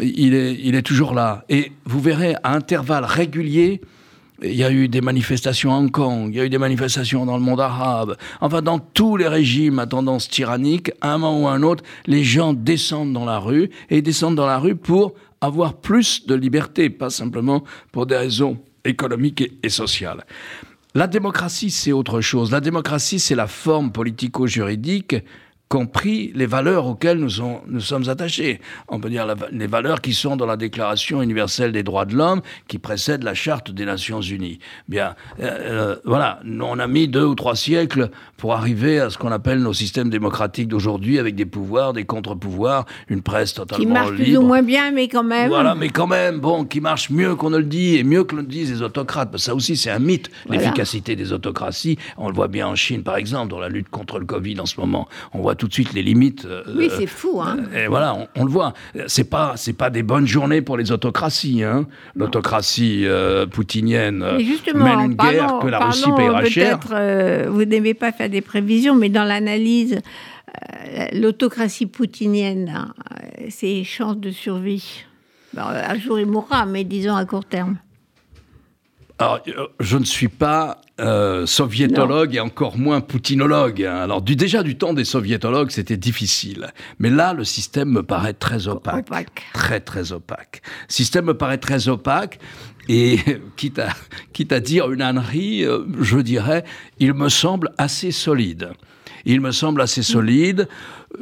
[0.00, 1.44] il est, il est toujours là.
[1.48, 3.80] Et vous verrez, à intervalles réguliers,
[4.42, 7.26] il y a eu des manifestations à Hong Kong, il y a eu des manifestations
[7.26, 8.16] dans le monde arabe.
[8.40, 11.84] Enfin, dans tous les régimes à tendance tyrannique, à un moment ou à un autre,
[12.06, 16.34] les gens descendent dans la rue et descendent dans la rue pour avoir plus de
[16.34, 20.24] liberté, pas simplement pour des raisons économiques et, sociales.
[20.94, 22.50] La démocratie, c'est autre chose.
[22.50, 25.16] La démocratie, c'est la forme politico-juridique
[25.70, 27.30] compris les valeurs auxquelles nous,
[27.68, 28.60] nous sommes attachés.
[28.88, 32.42] On peut dire les valeurs qui sont dans la Déclaration universelle des droits de l'homme
[32.66, 34.58] qui précède la Charte des Nations Unies.
[34.88, 39.18] Bien, euh, euh, voilà, on a mis deux ou trois siècles pour arriver à ce
[39.18, 43.94] qu'on appelle nos systèmes démocratiques d'aujourd'hui avec des pouvoirs, des contre-pouvoirs, une presse totalement libre.
[43.94, 45.50] Qui marche plus ou moins bien, mais quand même.
[45.50, 48.34] Voilà, mais quand même, bon, qui marche mieux qu'on ne le dit et mieux que
[48.34, 49.30] le disent les autocrates.
[49.30, 51.96] Parce que ça aussi, c'est un mythe, l'efficacité des autocraties.
[52.16, 54.66] On le voit bien en Chine, par exemple, dans la lutte contre le Covid en
[54.66, 55.06] ce moment.
[55.32, 56.46] On voit tout de suite les limites.
[56.46, 57.40] Euh, oui, c'est fou.
[57.42, 57.58] Hein.
[57.74, 58.72] Euh, et voilà, on, le voit.
[59.06, 61.62] C'est pas, c'est pas des bonnes journées pour les autocraties.
[61.62, 61.86] Hein.
[62.16, 64.24] L'autocratie euh, poutinienne
[64.74, 66.78] mène une guerre que la Russie payera cher.
[67.48, 70.00] vous n'aimez pas faire des prévisions, mais dans l'analyse,
[71.12, 72.94] l'autocratie poutinienne, hein,
[73.50, 75.04] ses chances de survie.
[75.58, 77.76] un jour il mourra, mais disons à court terme.
[79.20, 79.40] Alors,
[79.80, 83.84] je ne suis pas euh, soviétologue et encore moins poutinologue.
[83.84, 83.96] Hein.
[83.96, 86.68] Alors du, déjà du temps des soviétologues, c'était difficile.
[86.98, 89.10] Mais là, le système me paraît très opaque.
[89.52, 90.62] Très, très opaque.
[90.88, 92.38] Le système me paraît très opaque.
[92.88, 93.18] Et
[93.56, 93.90] quitte à,
[94.32, 96.64] quitte à dire une ânerie, euh, je dirais,
[96.98, 98.70] il me semble assez solide.
[99.26, 100.66] Il me semble assez solide.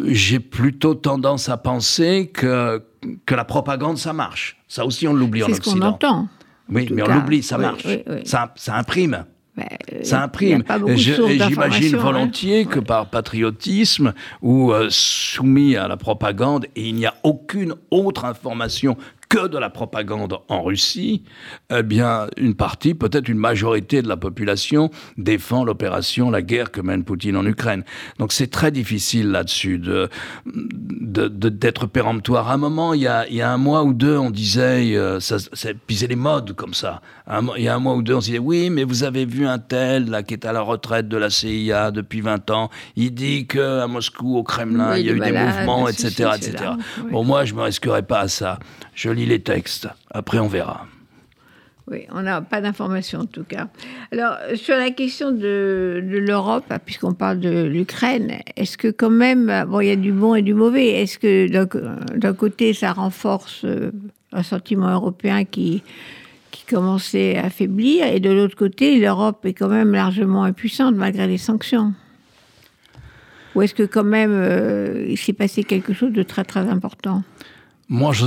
[0.05, 2.81] J'ai plutôt tendance à penser que,
[3.27, 4.57] que la propagande, ça marche.
[4.69, 5.65] Ça aussi, on l'oublie en Occident.
[5.65, 6.29] C'est ce qu'on entend.
[6.71, 7.87] Oui, mais on l'oublie, ça marche.
[8.25, 9.25] Ça, ça imprime.
[9.57, 9.67] Ben,
[10.05, 10.63] ça imprime.
[10.95, 17.15] J'imagine volontiers que par patriotisme ou euh, soumis à la propagande, et il n'y a
[17.25, 18.97] aucune autre information
[19.29, 21.23] que de la propagande en Russie,
[21.71, 26.81] eh bien, une partie, peut-être une majorité de la population défend l'opération, la guerre que
[26.81, 27.85] mène Poutine en Ukraine.
[28.19, 30.09] Donc c'est très difficile là-dessus de,
[30.47, 32.49] d'être péremptoire.
[32.49, 34.97] À un moment, il y a, il y a un mois ou deux, on disait,
[34.97, 35.37] euh, ça,
[35.87, 37.01] puis c'est les modes comme ça.
[37.57, 39.59] il y a un mois ou deux, on disait, oui, mais vous avez vu un
[39.59, 43.47] tel, là, qui est à la retraite de la CIA depuis 20 ans, il dit
[43.47, 46.65] qu'à Moscou, au Kremlin, il y a eu des mouvements, etc., etc.
[47.11, 48.59] Bon, moi, je me risquerais pas à ça.
[48.99, 49.89] Je lis les textes.
[50.11, 50.89] Après, on verra.
[51.89, 53.69] Oui, on n'a pas d'informations en tout cas.
[54.11, 59.67] Alors, sur la question de, l'Europe, hein, puisqu'on parle de l'Ukraine, est-ce que quand même,
[59.69, 61.47] bon, il y a du bon et du mauvais, est-ce que
[62.19, 63.93] d'un côté, ça renforce euh,
[64.33, 65.85] un sentiment européen qui,
[66.51, 71.29] qui commençait à affaiblir, et de l'autre côté, l'Europe est quand même largement impuissante malgré
[71.29, 71.95] les sanctions?
[73.55, 77.23] Ou est-ce que quand même, euh, il s'est passé quelque chose de très très important?
[77.91, 78.27] Moi, je,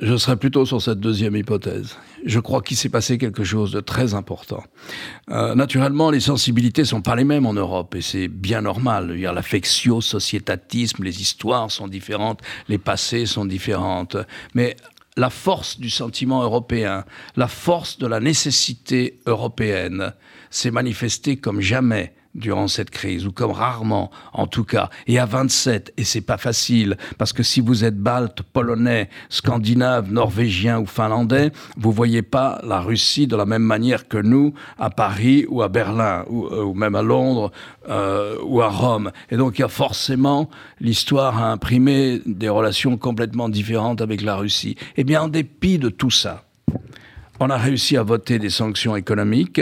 [0.00, 1.96] je, serais plutôt sur cette deuxième hypothèse.
[2.24, 4.62] Je crois qu'il s'est passé quelque chose de très important.
[5.30, 9.10] Euh, naturellement, les sensibilités sont pas les mêmes en Europe, et c'est bien normal.
[9.14, 14.16] Il y a l'affectio sociétatisme, les histoires sont différentes, les passés sont différentes.
[14.54, 14.76] Mais
[15.16, 20.12] la force du sentiment européen, la force de la nécessité européenne
[20.48, 25.26] s'est manifestée comme jamais durant cette crise, ou comme rarement en tout cas, et à
[25.26, 30.86] 27, et c'est pas facile, parce que si vous êtes balte, polonais, scandinave, norvégien ou
[30.86, 35.62] finlandais, vous voyez pas la Russie de la même manière que nous à Paris ou
[35.62, 37.52] à Berlin, ou, euh, même à Londres
[37.88, 39.12] euh, ou à Rome.
[39.30, 40.48] Et donc il y a forcément,
[40.80, 44.76] l'histoire a imprimé des relations complètement différentes avec la Russie.
[44.96, 46.44] Eh bien, en dépit de tout ça,
[47.40, 49.60] on a réussi à voter des sanctions économiques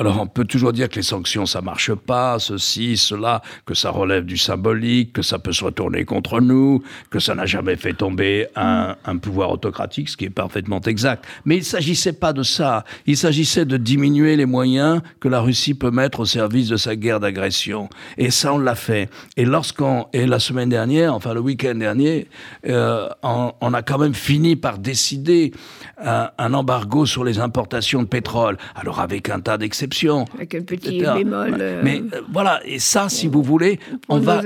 [0.00, 3.90] alors on peut toujours dire que les sanctions ça marche pas, ceci, cela, que ça
[3.90, 7.94] relève du symbolique, que ça peut se retourner contre nous, que ça n'a jamais fait
[7.94, 11.24] tomber un, pouvoir autocratique, ce qui est parfaitement exact.
[11.44, 12.84] Mais il s'agissait pas de ça.
[13.06, 16.94] Il s'agissait de diminuer les moyens que la Russie peut mettre au service de sa
[16.94, 17.88] guerre d'agression.
[18.18, 19.10] Et ça on l'a fait.
[19.36, 22.28] Et lorsqu'on et la semaine dernière, enfin le week-end dernier,
[22.68, 25.52] euh, on, a quand même fini par décider
[26.00, 28.56] un, un embargo sur les importations de pétrole.
[28.76, 29.87] Alors avec un tas d'exceptions
[30.34, 31.56] avec un petit bémol.
[31.58, 34.42] Euh, Mais euh, voilà, et ça, si vous voulez, on va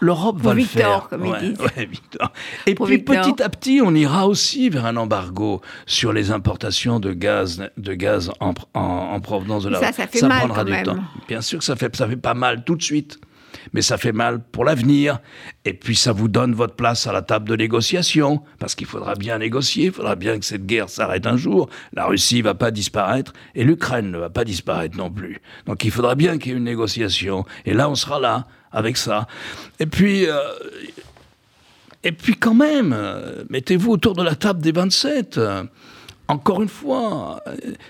[0.00, 1.08] l'Europe va le faire.
[1.08, 1.58] Comme ils disent.
[2.66, 7.12] Et puis petit à petit, on ira aussi vers un embargo sur les importations de
[7.12, 9.80] gaz, de gaz en, en, provenance de la.
[9.80, 10.96] Ça, ça fait mal prendra du temps.
[11.28, 13.18] Bien sûr que ça fait, ça fait pas mal tout de suite
[13.72, 15.20] mais ça fait mal pour l'avenir.
[15.64, 19.14] Et puis ça vous donne votre place à la table de négociation, parce qu'il faudra
[19.14, 21.68] bien négocier, il faudra bien que cette guerre s'arrête un jour.
[21.92, 25.40] La Russie ne va pas disparaître, et l'Ukraine ne va pas disparaître non plus.
[25.66, 27.44] Donc il faudra bien qu'il y ait une négociation.
[27.64, 29.26] Et là, on sera là, avec ça.
[29.78, 30.26] Et puis...
[30.26, 30.38] Euh,
[32.02, 35.38] et puis quand même, euh, mettez-vous autour de la table des 27.
[36.30, 37.42] Encore une fois,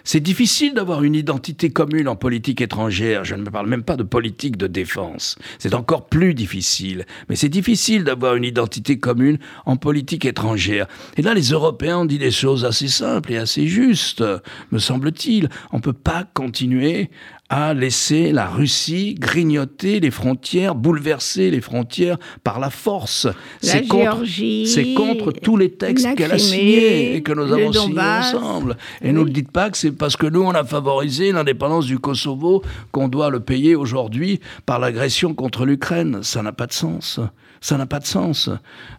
[0.03, 3.23] c'est difficile d'avoir une identité commune en politique étrangère.
[3.23, 5.37] Je ne me parle même pas de politique de défense.
[5.59, 7.05] C'est encore plus difficile.
[7.29, 10.87] Mais c'est difficile d'avoir une identité commune en politique étrangère.
[11.19, 14.25] Et là, les Européens ont dit des choses assez simples et assez justes,
[14.73, 15.51] me semble-t-il.
[15.71, 17.11] On ne peut pas continuer
[17.51, 23.27] a laissé la Russie grignoter les frontières, bouleverser les frontières par la force.
[23.61, 24.25] C'est contre,
[24.67, 28.77] c'est contre tous les textes qu'elle a signés et que nous avons signés ensemble.
[29.03, 31.99] Et ne nous dites pas que c'est parce que nous, on a favorisé l'indépendance du
[31.99, 36.21] Kosovo qu'on doit le payer aujourd'hui par l'agression contre l'Ukraine.
[36.23, 37.19] Ça n'a pas de sens.
[37.61, 38.49] Ça n'a pas de sens.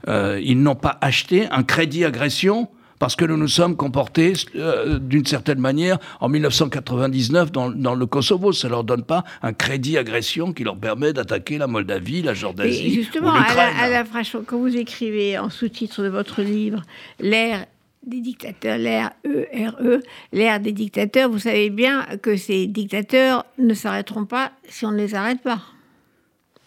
[0.09, 2.67] Euh, ils n'ont pas acheté un crédit agression
[3.01, 8.53] parce que nous nous sommes comportés euh, d'une certaine manière en 1999 dans, le Kosovo.
[8.53, 12.35] Ça ne leur donne pas un crédit agression qui leur permet d'attaquer la Moldavie, la
[12.35, 12.77] Jordanie.
[12.77, 14.03] Et justement, à la, à la,
[14.45, 16.83] quand vous écrivez en sous-titre de votre livre
[17.19, 17.65] l'ère
[18.05, 24.25] des dictateurs, l'ère ERE, l'ère des dictateurs, vous savez bien que ces dictateurs ne s'arrêteront
[24.25, 25.61] pas si on ne les arrête pas,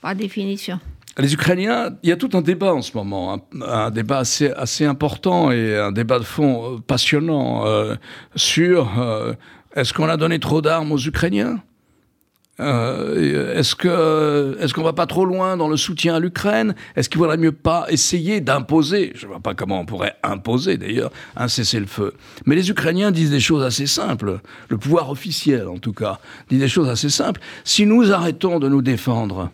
[0.01, 0.81] par définition.
[1.19, 4.85] Les Ukrainiens, il y a tout un débat en ce moment, un, débat assez, assez,
[4.85, 7.95] important et un débat de fond euh, passionnant euh,
[8.35, 9.33] sur euh,
[9.77, 11.63] est-ce qu'on a donné trop d'armes aux Ukrainiens?
[12.57, 16.77] Est-ce que est-ce qu'on va pas trop loin dans le soutien à l'Ukraine?
[16.95, 20.77] Est-ce qu'il vaudrait mieux pas essayer d'imposer Je ne vois pas comment on pourrait imposer
[20.77, 22.15] d'ailleurs un cessez-le-feu?
[22.47, 24.39] Mais les Ukrainiens disent des choses assez simples.
[24.69, 27.41] Le pouvoir officiel, en tout cas, dit des choses assez simples.
[27.65, 29.51] Si nous arrêtons de nous défendre,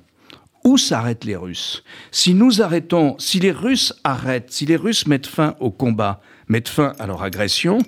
[0.65, 1.83] où s'arrêtent les Russes?
[2.11, 6.69] Si nous arrêtons, si les Russes arrêtent, si les Russes mettent fin au combat, mettent
[6.69, 7.79] fin à leur agression,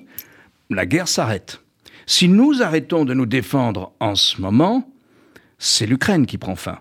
[0.70, 1.60] la guerre s'arrête.
[2.06, 4.90] Si nous arrêtons de nous défendre en ce moment,
[5.58, 6.80] c'est l'Ukraine qui prend fin.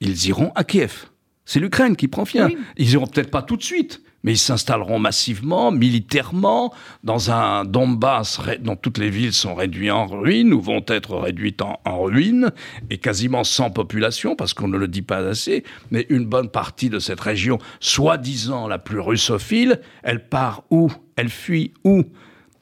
[0.00, 1.06] Ils iront à Kiev.
[1.44, 2.48] C'est l'Ukraine qui prend fin.
[2.76, 6.72] Ils iront peut-être pas tout de suite, mais ils s'installeront massivement, militairement,
[7.04, 11.62] dans un Donbass dont toutes les villes sont réduites en ruines ou vont être réduites
[11.62, 12.52] en, en ruines
[12.90, 16.90] et quasiment sans population, parce qu'on ne le dit pas assez, mais une bonne partie
[16.90, 20.90] de cette région, soi-disant la plus russophile, elle part où?
[21.16, 22.04] Elle fuit où?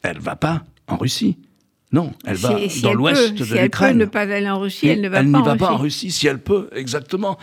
[0.02, 1.36] Elle va pas en Russie.
[1.92, 3.42] Non, elle va dans l'ouest de l'Ukraine.
[3.42, 5.34] Si elle peut ne pas aller en Russie, elle ne va pas en Russie.
[5.34, 7.36] Elle n'y va pas en Russie si elle peut, exactement.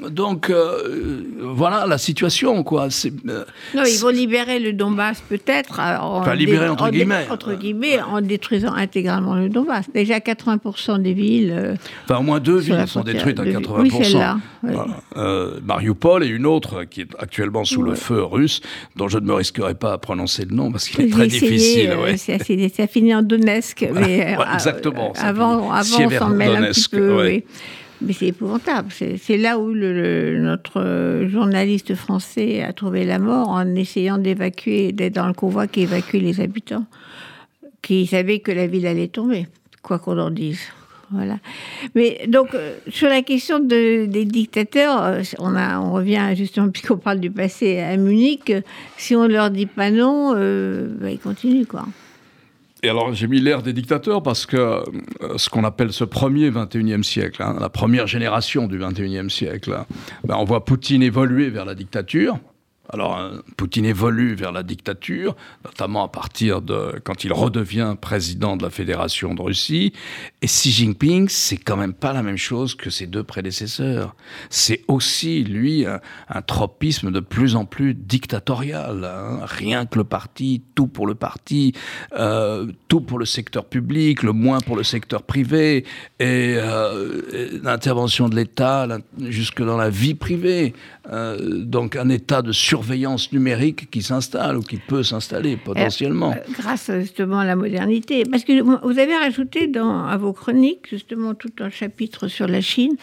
[0.00, 2.88] Donc euh, voilà la situation quoi.
[3.04, 5.80] Euh, non, ils vont libérer le Donbass peut-être.
[5.80, 7.26] Euh, enfin libérer entre guillemets.
[7.30, 9.86] entre guillemets, en détruisant intégralement le Donbass.
[9.92, 11.76] Déjà 80% des villes.
[12.04, 13.80] enfin au moins deux villes sont détruites à 80%.
[13.80, 14.38] Oui, celle-là.
[15.64, 18.60] Mariupol et une autre qui est actuellement sous le feu russe,
[18.96, 21.94] dont je ne me risquerai pas à prononcer le nom parce qu'il est très difficile.
[22.02, 22.16] Ouais.
[22.16, 25.12] Ça finit en Donetsk, mais exactement.
[25.16, 27.22] Avant, avant on s'en mêle un petit peu.
[27.22, 27.44] Oui.
[28.04, 28.90] Mais c'est épouvantable.
[28.90, 35.28] C'est là où notre journaliste français a trouvé la mort en essayant d'évacuer, d'être dans
[35.28, 36.86] le convoi qui évacuait les habitants,
[37.80, 39.46] qui savaient que la ville allait tomber,
[39.82, 40.60] quoi qu'on en dise.
[41.12, 41.38] Voilà.
[41.94, 47.30] Mais donc, euh, sur la question des dictateurs, euh, on, revient justement, puisqu'on parle du
[47.30, 48.52] passé à Munich,
[48.96, 51.84] si on leur dit pas non, euh, bah, ils continuent, quoi.
[52.84, 54.82] Et alors j'ai mis l'ère des dictateurs parce que euh,
[55.36, 59.84] ce qu'on appelle ce premier 21e siècle, hein, la première génération du 21e siècle,
[60.24, 62.40] ben, on voit Poutine évoluer vers la dictature.
[62.90, 68.56] Alors, euh, Poutine évolue vers la dictature, notamment à partir de quand il redevient président
[68.56, 69.92] de la Fédération de Russie.
[70.42, 74.16] Et Xi Jinping, c'est quand même pas la même chose que ses deux prédécesseurs.
[74.50, 79.04] C'est aussi, lui, un, tropisme de plus en plus dictatorial.
[79.04, 79.40] Hein.
[79.44, 81.72] Rien que le parti, tout pour le parti,
[82.18, 85.84] euh, tout pour le secteur public, le moins pour le secteur privé,
[86.18, 88.88] et, euh, l'intervention de l'État
[89.20, 90.74] jusque dans la vie privée.
[91.08, 96.32] Donc, un état de surveillance numérique qui s'installe ou qui peut s'installer potentiellement.
[96.32, 98.24] Euh, grâce justement à la modernité.
[98.24, 102.60] Parce que vous avez rajouté dans, à vos chroniques justement tout un chapitre sur la
[102.60, 102.96] Chine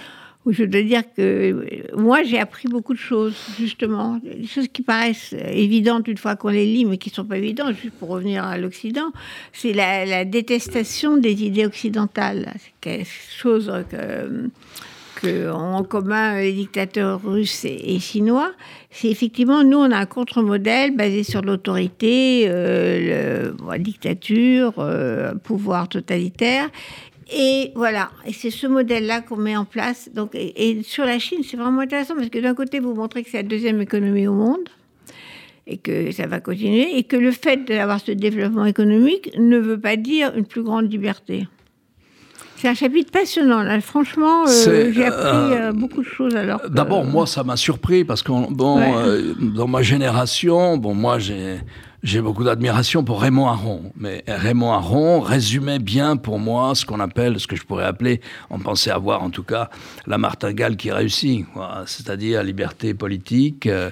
[0.46, 1.66] où je dois dire que euh,
[1.98, 6.48] moi j'ai appris beaucoup de choses justement, des choses qui paraissent évidentes une fois qu'on
[6.48, 9.12] les lit mais qui ne sont pas évidentes, juste pour revenir à l'Occident,
[9.52, 12.54] c'est la, la, détestation des idées occidentales.
[12.60, 14.50] C'est quelque chose que
[15.26, 18.52] en commun les dictateurs russes et, chinois,
[18.92, 25.90] c'est effectivement, nous, on a un contre-modèle basé sur l'autorité, euh, la dictature, euh, pouvoir
[25.90, 26.70] totalitaire.
[27.32, 30.10] Et voilà, et c'est ce modèle-là qu'on met en place.
[30.14, 33.30] Donc, et, sur la Chine, c'est vraiment intéressant parce que d'un côté, vous montrez que
[33.30, 34.68] c'est la deuxième économie au monde
[35.68, 39.80] et que ça va continuer, et que le fait d'avoir ce développement économique ne veut
[39.80, 41.46] pas dire une plus grande liberté.
[42.60, 43.64] C'est un chapitre passionnant.
[43.64, 43.80] Là.
[43.80, 46.36] Franchement, euh, j'ai appris euh, euh, beaucoup de choses.
[46.36, 48.82] Alors d'abord, moi, ça m'a surpris parce que bon,
[49.56, 51.60] dans ma génération, bon, moi, j'ai
[52.02, 57.00] j'ai beaucoup d'admiration pour Raymond Aron, mais Raymond Aron résumait bien pour moi ce qu'on
[57.02, 59.70] appelle, ce que je pourrais appeler, on pensait avoir en tout cas,
[60.08, 61.46] la martingale qui réussit,
[61.86, 63.90] c'est-à-dire liberté politique, euh,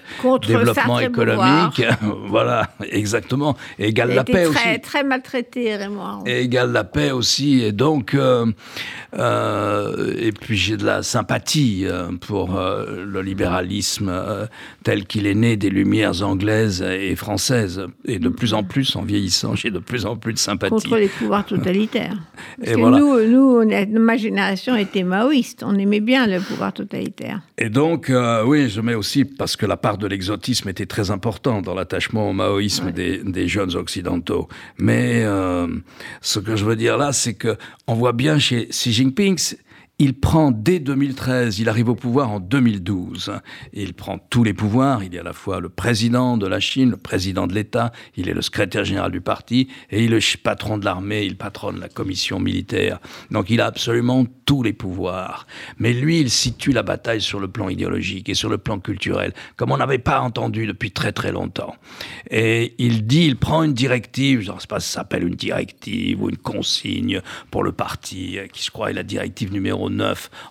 [0.48, 1.84] développement économique,
[2.28, 4.82] voilà, exactement, et égale la paix aussi.
[4.82, 6.24] Très maltraité, Raymond Aron.
[6.26, 8.46] Et égale la paix aussi, et donc, euh,
[9.18, 11.86] euh, et puis j'ai de la sympathie
[12.22, 14.48] pour le libéralisme
[14.84, 19.04] tel qu'il est né des Lumières anglaises et françaises et de plus en plus, en
[19.04, 20.72] vieillissant, j'ai de plus en plus de sympathie.
[20.72, 22.16] Contre les pouvoirs totalitaires.
[22.64, 23.64] et nous, nous
[24.00, 25.64] ma génération était maoïste.
[25.66, 27.42] On aimait bien le pouvoir totalitaire.
[27.58, 31.12] Et donc, euh, oui, je mets aussi, parce que la part de l'exotisme était très
[31.12, 34.48] importante dans l'attachement au maoïsme des, des, jeunes occidentaux.
[34.78, 35.68] Mais euh,
[36.22, 39.38] ce que je veux dire là, c'est que on voit bien chez Xi Jinping,
[40.00, 43.32] il prend dès 2013, il arrive au pouvoir en 2012.
[43.74, 45.04] il prend tous les pouvoirs.
[45.04, 48.30] Il est à la fois le président de la Chine, le président de l'État, il
[48.30, 51.90] est le secrétaire général du parti et il est patron de l'armée, il patronne la
[51.90, 53.00] commission militaire.
[53.32, 55.48] Donc il a absolument tous les pouvoirs.
[55.80, 59.34] Mais lui, il situe la bataille sur le plan idéologique et sur le plan culturel,
[59.56, 61.76] comme on n'avait pas entendu depuis très très longtemps.
[62.30, 65.36] Et il dit, il prend une directive, je ne sais pas si ça s'appelle une
[65.36, 69.87] directive ou une consigne pour le parti, qui je crois est la directive numéro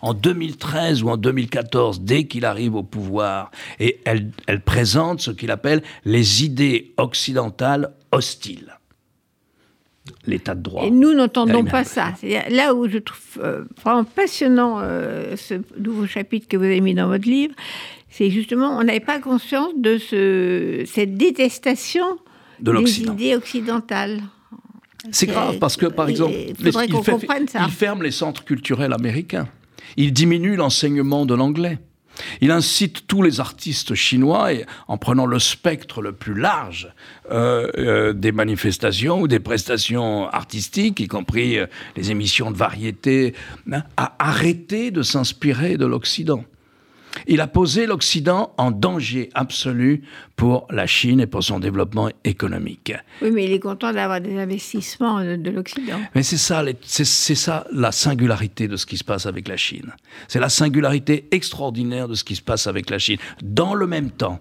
[0.03, 5.31] en 2013 ou en 2014, dès qu'il arrive au pouvoir, et elle, elle présente ce
[5.31, 8.77] qu'il appelle les idées occidentales hostiles
[10.27, 10.85] l'état de droit.
[10.85, 12.15] Et nous n'entendons pas ça.
[12.51, 16.95] Là où je trouve euh, vraiment passionnant euh, ce nouveau chapitre que vous avez mis
[16.95, 17.55] dans votre livre,
[18.09, 22.07] c'est justement, on n'avait pas conscience de ce, cette détestation
[22.61, 24.21] de des idées occidentales.
[25.13, 29.49] C'est grave parce que, par exemple, il, ferme les centres culturels américains.
[29.97, 31.79] Il diminue l'enseignement de l'anglais.
[32.41, 36.93] Il incite tous les artistes chinois, et, en prenant le spectre le plus large
[37.31, 43.35] euh, euh, des manifestations ou des prestations artistiques, y compris euh, les émissions de variété,
[43.71, 46.45] hein, à arrêter de s'inspirer de l'Occident.
[47.27, 50.03] Il a posé l'Occident en danger absolu
[50.37, 52.93] pour la Chine et pour son développement économique.
[53.23, 55.99] Oui, mais il est content d'avoir des investissements de, l'Occident.
[56.15, 59.93] Mais c'est ça, c'est ça la singularité de ce qui se passe avec la Chine.
[60.29, 63.19] C'est la singularité extraordinaire de ce qui se passe avec la Chine.
[63.43, 64.41] Dans le même temps,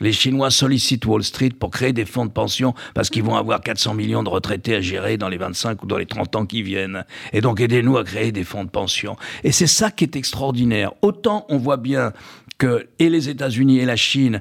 [0.00, 3.60] les Chinois sollicitent Wall Street pour créer des fonds de pension parce qu'ils vont avoir
[3.60, 6.62] 400 millions de retraités à gérer dans les 25 ou dans les 30 ans qui
[6.62, 7.04] viennent.
[7.32, 9.16] Et donc aidez-nous à créer des fonds de pension.
[9.44, 10.92] Et c'est ça qui est extraordinaire.
[11.02, 12.12] Autant on voit bien
[12.58, 14.40] que les États-Unis et la Chine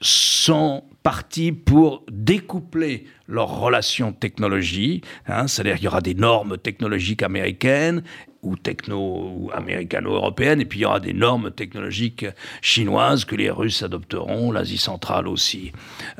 [0.00, 7.22] sont partis pour découpler leurs relations technologiques, hein, c'est-à-dire qu'il y aura des normes technologiques
[7.22, 8.02] américaines
[8.46, 12.26] ou techno ou américano-européennes, et puis il y aura des normes technologiques
[12.62, 15.72] chinoises que les Russes adopteront, l'Asie centrale aussi,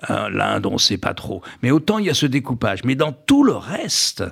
[0.08, 1.42] hein, l'Inde on ne sait pas trop.
[1.62, 4.24] Mais autant il y a ce découpage, mais dans tout le reste,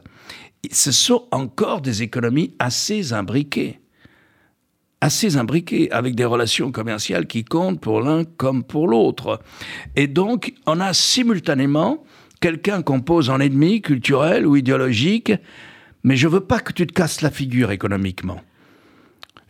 [0.70, 3.80] ce sont encore des économies assez imbriquées
[5.00, 9.38] assez imbriquées, avec des relations commerciales qui comptent pour l'un comme pour l'autre.
[9.96, 12.02] Et donc, on a simultanément
[12.40, 15.32] quelqu'un qu'on pose en ennemi culturel ou idéologique,
[16.04, 18.40] mais je veux pas que tu te casses la figure économiquement.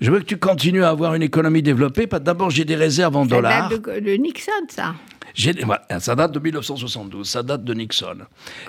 [0.00, 2.06] Je veux que tu continues à avoir une économie développée.
[2.06, 3.70] D'abord, j'ai des réserves en dollars.
[3.70, 4.94] Date de, Nixon, ça.
[5.34, 8.18] Ça date de 1972, ça date de Nixon.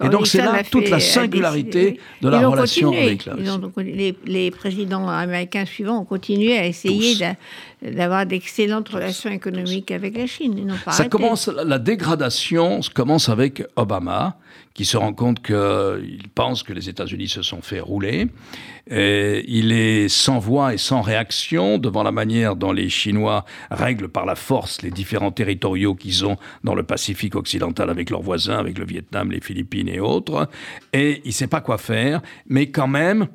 [0.03, 4.15] et donc c'est là toute la singularité de la relation avec la Russie.
[4.25, 7.17] les, présidents américains suivants ont continué à essayer
[7.81, 10.73] d'avoir d'excellentes relations économiques avec la Chine.
[10.89, 14.37] ça commence, la dégradation commence avec Obama,
[14.75, 18.27] qui se rend compte qu'il pense que les États-Unis se sont fait rouler.
[18.91, 24.09] Et il est sans voix et sans réaction devant la manière dont les Chinois règlent
[24.09, 28.57] par la force les différents territoriaux qu'ils ont dans le Pacifique occidental avec leurs voisins,
[28.57, 30.49] avec le Vietnam, les Philippines et autres.
[30.93, 33.27] Et il ne sait pas quoi faire, mais quand même,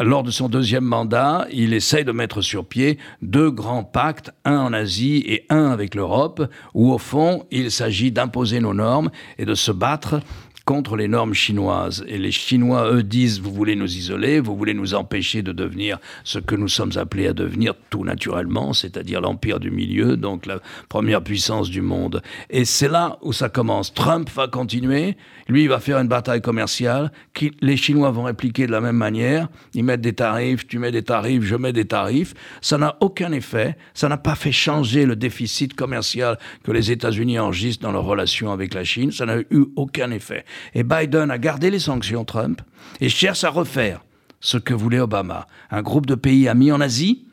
[0.00, 4.58] lors de son deuxième mandat, il essaye de mettre sur pied deux grands pactes, un
[4.58, 6.42] en Asie et un avec l'Europe,
[6.74, 10.20] où au fond, il s'agit d'imposer nos normes et de se battre
[10.64, 12.04] contre les normes chinoises.
[12.08, 15.98] Et les Chinois, eux, disent, vous voulez nous isoler, vous voulez nous empêcher de devenir
[16.24, 20.60] ce que nous sommes appelés à devenir tout naturellement, c'est-à-dire l'empire du milieu, donc la
[20.88, 22.22] première puissance du monde.
[22.50, 23.92] Et c'est là où ça commence.
[23.92, 25.16] Trump va continuer,
[25.48, 28.96] lui, il va faire une bataille commerciale, qui, les Chinois vont répliquer de la même
[28.96, 32.34] manière, ils mettent des tarifs, tu mets des tarifs, je mets des tarifs.
[32.60, 37.38] Ça n'a aucun effet, ça n'a pas fait changer le déficit commercial que les États-Unis
[37.38, 40.44] enregistrent dans leurs relations avec la Chine, ça n'a eu aucun effet.
[40.74, 42.60] Et Biden a gardé les sanctions Trump
[43.00, 44.00] et cherche à refaire
[44.40, 45.46] ce que voulait Obama.
[45.70, 47.24] Un groupe de pays amis en Asie,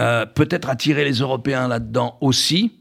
[0.00, 2.72] euh, peut-être attirer les Européens là-dedans aussi,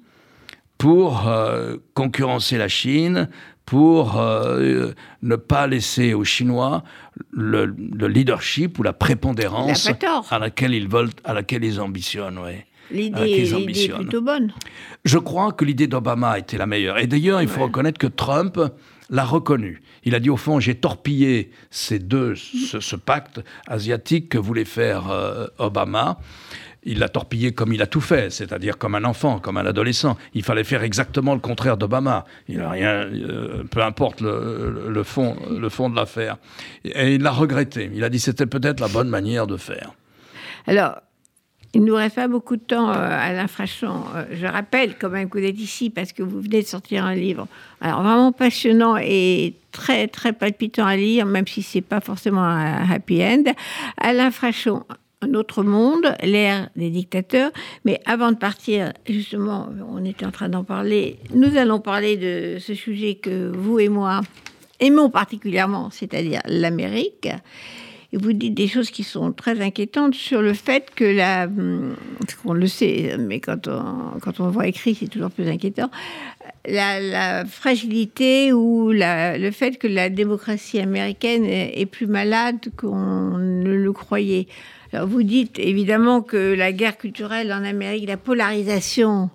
[0.78, 3.30] pour euh, concurrencer la Chine,
[3.66, 6.84] pour euh, ne pas laisser aux Chinois
[7.32, 7.66] le,
[8.06, 9.90] leadership ou la prépondérance
[10.30, 12.40] à laquelle ils veulent, à laquelle ils ambitionnent.
[12.40, 12.66] Ouais.
[12.92, 14.54] L'idée est plutôt bonne.
[15.06, 16.98] Je crois que l'idée d'Obama était la meilleure.
[16.98, 18.60] Et d'ailleurs, il faut reconnaître que Trump
[19.14, 19.82] l'a reconnu.
[20.03, 25.09] Il a dit au fond, j'ai torpillé ces deux, ce, pacte asiatique que voulait faire
[25.09, 26.18] euh, Obama
[26.86, 30.18] il l'a torpillé comme il a tout fait, c'est-à-dire comme un enfant, comme un adolescent.
[30.34, 32.26] Il fallait faire exactement le contraire d'Obama.
[32.47, 36.38] Il a rien, euh, peu importe le, fond, le fond de l'affaire.
[36.84, 37.89] Et il l'a regretté.
[37.93, 39.93] Il a dit c'était peut-être la bonne manière de faire.
[40.68, 41.01] Alors,
[41.74, 44.04] il nous reste pas beaucoup de temps, euh, Alain Frachon.
[44.16, 47.04] Euh, je rappelle quand même que vous êtes ici parce que vous venez de sortir
[47.04, 47.48] un livre.
[47.82, 52.90] Alors vraiment passionnant et très très palpitant à lire, même si c'est pas forcément un
[52.90, 53.44] happy end.
[53.98, 54.84] Alain Frachon,
[55.24, 57.52] un autre monde, l'ère des dictateurs.
[57.86, 62.60] Mais avant de partir, justement, on était en train d'en parler, nous allons parler de
[62.60, 64.22] ce sujet que vous et moi
[64.80, 67.30] aimons particulièrement, c'est-à-dire l'Amérique.
[68.14, 71.49] Et vous dites des choses qui sont très inquiétantes sur le fait que la...
[72.45, 75.89] On le sait, mais quand on, quand on voit écrit, c'est toujours plus inquiétant.
[76.68, 83.91] La, fragilité ou le fait que la démocratie américaine est plus malade qu'on ne le
[83.91, 84.47] croyait
[85.01, 89.30] vous dites évidemment que la guerre culturelle en Amérique, la polarisation,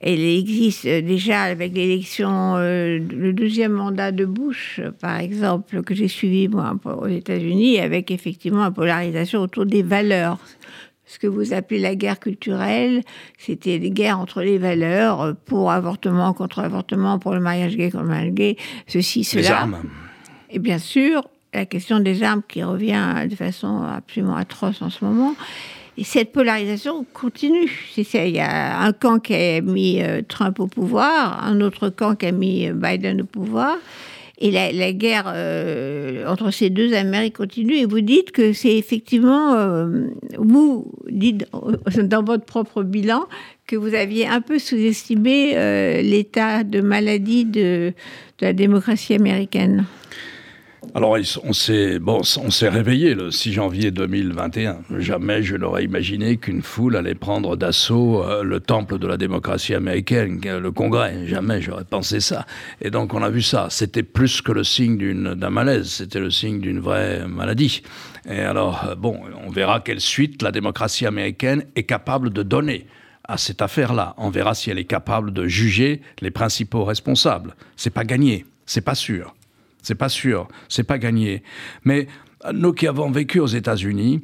[0.00, 6.08] elle existe déjà avec l'élection, euh, le deuxième mandat de Bush, par exemple, que j'ai
[6.08, 10.38] suivi moi aux États-Unis, avec effectivement une polarisation autour des valeurs.
[11.06, 13.02] Ce que vous appelez la guerre culturelle,
[13.38, 18.04] c'était des guerres entre les valeurs, pour avortement, contre avortement, pour le mariage gay, contre
[18.04, 19.42] le mariage gay, ceci, cela.
[19.42, 19.82] Les armes.
[20.50, 21.22] Et bien sûr,
[21.54, 25.34] la question des armes qui revient de façon absolument atroce en ce moment.
[25.98, 27.70] Et cette polarisation continue.
[27.96, 32.14] Il y a un camp qui a mis euh, Trump au pouvoir, un autre camp
[32.14, 33.78] qui a mis euh, Biden au pouvoir.
[34.38, 37.76] Et la, guerre euh, entre ces deux Amériques continue.
[37.76, 39.88] Et vous dites que c'est effectivement,
[40.36, 41.46] vous dites
[41.96, 43.24] dans votre propre bilan
[43.66, 47.94] que vous aviez un peu sous-estimé l'état de maladie de,
[48.38, 49.86] de la démocratie américaine.
[50.94, 52.22] Alors, on s'est bon,
[52.62, 54.78] réveillé le 6 janvier 2021.
[54.98, 59.74] Jamais je n'aurais imaginé qu'une foule allait prendre d'assaut euh, le temple de la démocratie
[59.74, 61.26] américaine, le Congrès.
[61.26, 62.46] Jamais j'aurais pensé ça.
[62.80, 63.68] Et donc, on a vu ça.
[63.70, 64.96] C'était plus que le signe
[65.34, 65.88] d'un malaise.
[65.88, 67.82] C'était le signe d'une vraie maladie.
[68.28, 72.86] Et alors, euh, bon, on verra quelle suite la démocratie américaine est capable de donner
[73.28, 74.14] à cette affaire-là.
[74.16, 77.54] On verra si elle est capable de juger les principaux responsables.
[77.76, 78.46] C'est pas gagné.
[78.66, 79.34] C'est pas sûr.
[79.86, 81.44] C'est pas sûr, c'est pas gagné.
[81.84, 82.08] Mais
[82.52, 84.20] nous qui avons vécu aux États-Unis,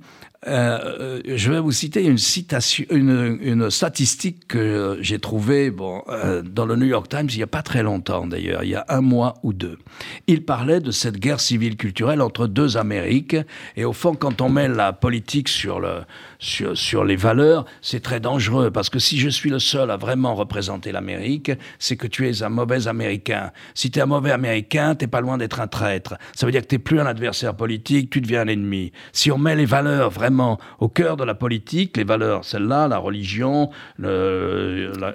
[0.48, 5.72] euh, je vais vous citer une citation, une, statistique que j'ai trouvée
[6.08, 8.74] euh, dans le New York Times il n'y a pas très longtemps d'ailleurs, il y
[8.74, 9.78] a un mois ou deux.
[10.26, 13.36] Il parlait de cette guerre civile culturelle entre deux Amériques
[13.76, 16.00] et au fond quand on met la politique sur, le,
[16.42, 19.96] sur, sur les valeurs, c'est très dangereux parce que si je suis le seul à
[19.96, 23.52] vraiment représenter l'Amérique, c'est que tu es un mauvais Américain.
[23.74, 26.16] Si tu es un mauvais Américain, t'es pas loin d'être un traître.
[26.34, 28.90] Ça veut dire que tu n'es plus un adversaire politique, tu deviens un ennemi.
[29.12, 32.98] Si on met les valeurs vraiment au cœur de la politique, les valeurs, celles-là, la
[32.98, 35.12] religion, la,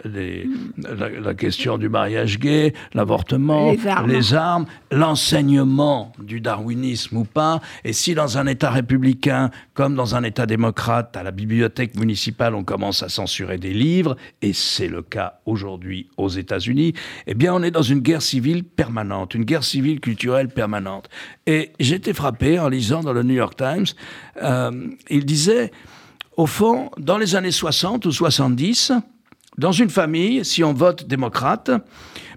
[1.37, 3.73] question du mariage gay, l'avortement,
[4.07, 7.59] les armes, l'enseignement du darwinisme ou pas.
[7.83, 12.55] Et si dans un État républicain, comme dans un État démocrate, à la bibliothèque municipale,
[12.55, 16.93] on commence à censurer des livres, et c'est le cas aujourd'hui aux États-Unis,
[17.25, 21.09] eh bien on est dans une guerre civile permanente, une guerre civile culturelle permanente.
[21.45, 23.85] Et j'étais frappé en lisant dans le New York Times
[24.41, 25.71] euh, il disait,
[26.35, 28.91] au fond, dans les années 60 ou 70,
[29.57, 31.71] dans une famille, si on vote démocrate,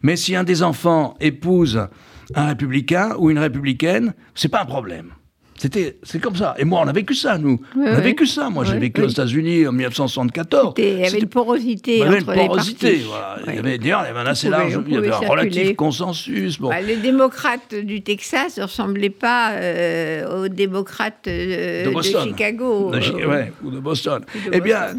[0.03, 1.89] mais si un des enfants épouse
[2.35, 5.13] un républicain ou une républicaine, c'est pas un problème.
[5.61, 6.55] C'était, c'est comme ça.
[6.57, 7.61] Et moi, on a vécu ça, nous.
[7.77, 8.49] on a vécu ça.
[8.49, 10.73] Moi, j'ai vécu aux États-Unis en 1974.
[10.79, 13.37] Il y avait une porosité entre une porosité, les Voilà.
[13.47, 15.77] Il y avait, d'ailleurs, il y avait un assez large, il y avait un relatif
[15.77, 16.59] consensus.
[16.59, 16.71] Bon.
[16.71, 22.91] Bah, les démocrates du Texas ne ressemblaient pas euh, aux démocrates euh, de, Chicago.
[22.93, 24.25] ouais, ou de Boston.
[24.51, 24.97] eh bien,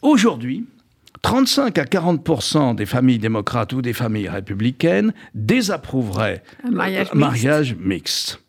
[0.00, 0.64] aujourd'hui,
[1.20, 8.40] 35 à 40 des familles démocrates ou des familles républicaines désapprouveraient un mariage, mariage mixte.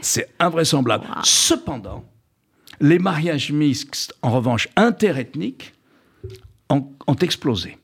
[0.00, 1.06] C'est invraisemblable.
[1.22, 2.04] Cependant,
[2.80, 5.74] les mariages mixtes, en revanche interethniques,
[6.68, 7.76] ont, ont explosé.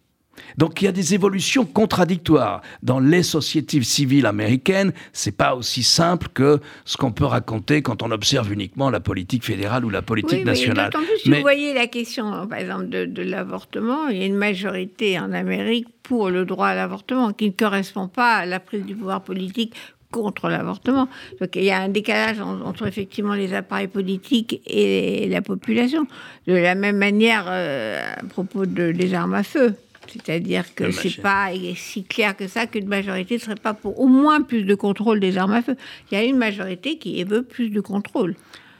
[0.56, 2.62] Donc il y a des évolutions contradictoires.
[2.82, 8.02] Dans les sociétés civiles américaines, c'est pas aussi simple que ce qu'on peut raconter quand
[8.02, 10.90] on observe uniquement la politique fédérale ou la politique nationale.
[10.94, 14.26] Oui, plus, si vous voyez la question, par exemple, de, de l'avortement, il y a
[14.26, 18.60] une majorité en Amérique pour le droit à l'avortement qui ne correspond pas à la
[18.60, 19.74] prise du pouvoir politique
[20.16, 21.08] contre l'avortement.
[21.40, 26.06] Donc il y a un décalage entre effectivement les appareils politiques et la population.
[26.46, 29.74] De la même manière euh, à propos de, des armes à feu.
[30.08, 34.06] C'est-à-dire que c'est pas si clair que ça qu'une majorité ne serait pas pour au
[34.06, 35.76] moins plus de contrôle des armes à feu.
[36.10, 38.36] Il y a une majorité qui veut plus de contrôle.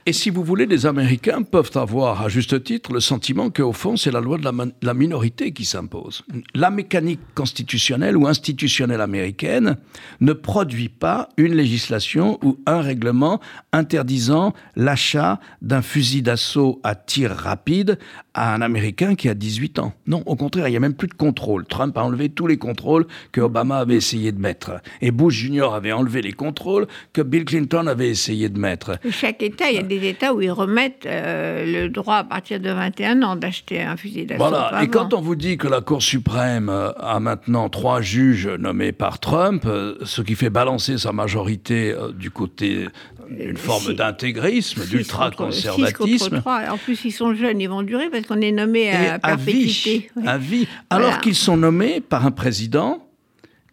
[0.09, 3.97] Et si vous voulez, les Américains peuvent avoir, à juste titre, le sentiment qu'au fond,
[3.97, 4.45] c'est la loi de
[4.81, 6.23] la, minorité qui s'impose.
[6.55, 9.79] La mécanique constitutionnelle ou institutionnelle américaine
[10.21, 13.41] ne produit pas une législation ou un règlement
[13.73, 17.99] interdisant l'achat d'un fusil d'assaut à tir rapide
[18.37, 19.95] à un Américain qui a 18 ans.
[20.07, 21.64] Non, au contraire, il n'y a même plus de contrôle.
[21.64, 24.72] Trump a enlevé tous les contrôles que Obama avait essayé de mettre.
[25.01, 25.72] Et Bush Jr.
[25.74, 28.99] avait enlevé les contrôles que Bill Clinton avait essayé de mettre.
[29.11, 32.61] Chaque État, il y a des États où ils remettent euh, le droit à partir
[32.61, 34.39] de 21 ans d'acheter un fusil d'assaut.
[34.39, 38.49] Voilà, et quand on vous dit que la Cour suprême euh, a maintenant trois juges
[38.49, 42.89] nommés par Trump, euh, ce qui fait balancer sa majorité du côté
[43.30, 46.43] d'une forme d'intégrisme, d'ultra-conservatisme.
[46.47, 50.11] En plus, ils sont jeunes, ils vont durer parce qu'on est nommé à, perpétuité.
[50.24, 53.06] À vie, Alors qu'ils sont nommés par un président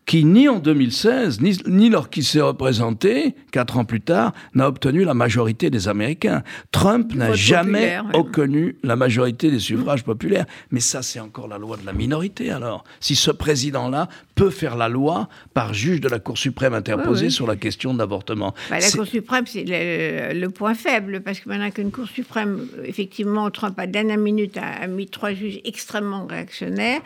[0.05, 5.03] qui, ni en 2016, ni, ni lorsqu'il s'est représenté, quatre ans plus tard, n'a obtenu
[5.03, 6.43] la majorité des Américains.
[6.71, 10.45] Trump n'a jamais obtenu la majorité des suffrages populaires.
[10.71, 12.83] Mais ça, c'est encore la loi de la minorité, alors.
[12.99, 17.47] Si ce président-là peut faire la loi par juge de la Cour suprême interposée sur
[17.47, 18.53] la question de l'avortement.
[18.69, 23.49] Bah, la Cour suprême, c'est le, point faible, parce que maintenant qu'une Cour suprême, effectivement,
[23.51, 27.01] Trump, à dernière minute, a mis trois juges extrêmement réactionnaires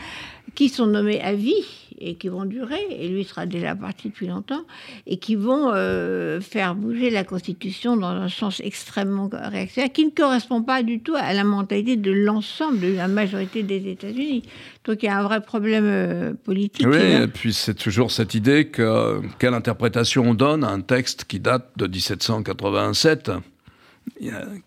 [0.57, 4.25] qui sont nommés à vie et qui vont durer, et lui sera déjà parti depuis
[4.25, 4.65] longtemps,
[5.05, 10.09] et qui vont euh, faire bouger la Constitution dans un sens extrêmement réactionnaire, qui ne
[10.09, 14.41] correspond pas du tout à la mentalité de l'ensemble de la majorité des États-Unis.
[14.83, 16.87] Donc il y a un vrai problème euh, politique.
[16.87, 21.25] Oui, et puis c'est toujours cette idée que quelle interprétation on donne à un texte
[21.25, 23.29] qui date de 1787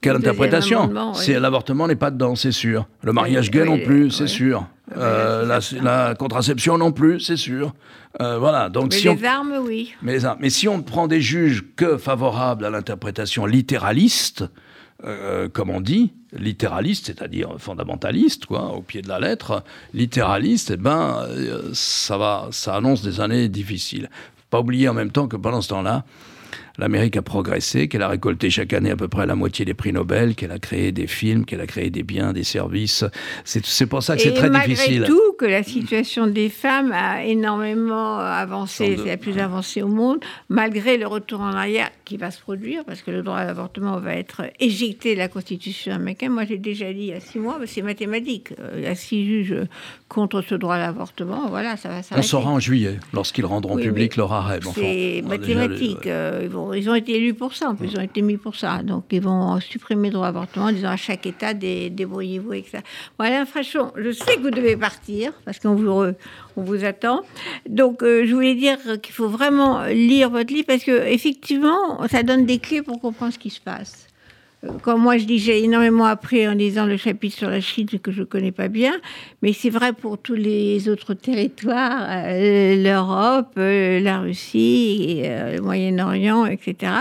[0.00, 2.86] quelle interprétation Si l'avortement n'est pas dedans, c'est sûr.
[3.02, 4.66] Le mariage gay non plus, c'est sûr.
[4.96, 7.74] Euh, la, contraception non plus, c'est sûr.
[8.20, 8.68] Euh, voilà.
[8.68, 9.94] Donc mais si les armes, oui.
[10.02, 14.44] Mais, mais si on prend des juges que favorables à l'interprétation littéraliste,
[15.04, 19.62] euh, comme on dit, littéraliste, c'est-à-dire fondamentaliste, quoi, au pied de la lettre,
[19.94, 21.24] littéraliste, eh ben,
[21.72, 24.10] ça va, ça annonce des années difficiles.
[24.50, 26.04] Pas oublier en même temps que pendant ce temps-là,
[26.80, 29.92] l'Amérique a progressé, qu'elle a récolté chaque année à peu près la moitié des prix
[29.92, 33.04] Nobel, qu'elle a créé des films, qu'elle a créé des biens, des services.
[33.44, 35.04] C'est pour ça que c'est très difficile.
[35.06, 40.20] tout, que la situation des femmes a énormément avancé, c'est la plus avancée au monde,
[40.48, 43.98] malgré le retour en arrière qui va se produire, parce que le droit à l'avortement
[44.00, 46.32] va être éjecté de la Constitution américaine.
[46.32, 48.52] Moi, j'ai déjà dit il y a six mois, c'est mathématique.
[48.58, 49.54] Euh, il y a six juges
[50.08, 51.48] contre ce droit à l'avortement.
[51.48, 54.60] Voilà, ça va On saura en juillet, lorsqu'ils rendront public leur arrêt.
[54.74, 56.06] c'est mathématique.
[56.06, 58.36] Euh, ils vont ils ont été élus pour ça, en plus, ils ont été mis
[58.36, 58.82] pour ça.
[58.82, 62.68] Donc, ils vont supprimer le droit à l'avortement en disant à chaque État, débrouillez-vous avec
[62.68, 62.78] ça.
[63.18, 65.90] Voilà, Frachon, je sais que vous devez partir, parce qu'on vous,
[66.56, 67.22] on vous attend.
[67.68, 72.22] Donc, euh, je voulais dire qu'il faut vraiment lire votre livre, parce que effectivement, ça
[72.22, 74.09] donne des clés pour comprendre ce qui se passe.
[74.82, 78.12] Comme moi, je dis, j'ai énormément appris en lisant le chapitre sur la Chine que
[78.12, 78.92] je ne connais pas bien,
[79.40, 85.62] mais c'est vrai pour tous les autres territoires, euh, l'Europe, euh, la Russie, euh, le
[85.62, 86.92] Moyen-Orient, etc.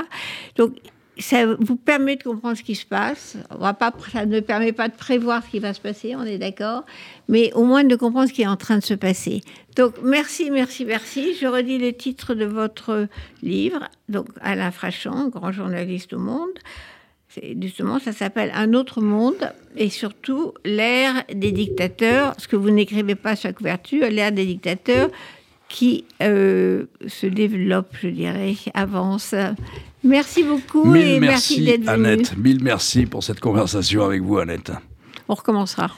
[0.55, 0.71] Donc,
[1.17, 3.35] ça vous permet de comprendre ce qui se passe.
[3.49, 6.23] On va pas, ça ne permet pas de prévoir ce qui va se passer, on
[6.23, 6.85] est d'accord,
[7.27, 9.41] mais au moins de comprendre ce qui est en train de se passer.
[9.75, 11.35] Donc, merci, merci, merci.
[11.35, 13.09] Je redis le titre de votre
[13.43, 16.57] livre, donc Alain Frachon, grand journaliste au monde
[17.61, 23.15] justement, ça s'appelle Un autre monde et surtout l'ère des dictateurs, ce que vous n'écrivez
[23.15, 25.09] pas sur la couverture, l'ère des dictateurs
[25.67, 29.35] qui euh, se développe, je dirais, avance.
[30.03, 32.07] Merci beaucoup et merci, merci d'être venue.
[32.07, 34.71] Annette, mille merci pour cette conversation avec vous, Annette.
[35.27, 35.91] On recommencera.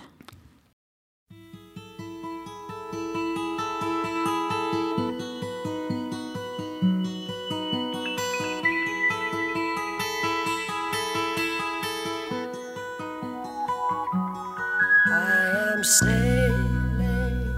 [15.83, 17.53] Sailing,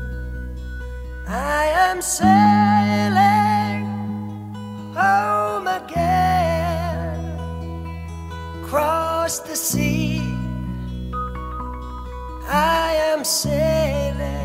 [1.28, 3.86] I am sailing
[4.95, 7.19] home again,
[8.63, 10.21] across the sea.
[12.47, 14.43] I am sailing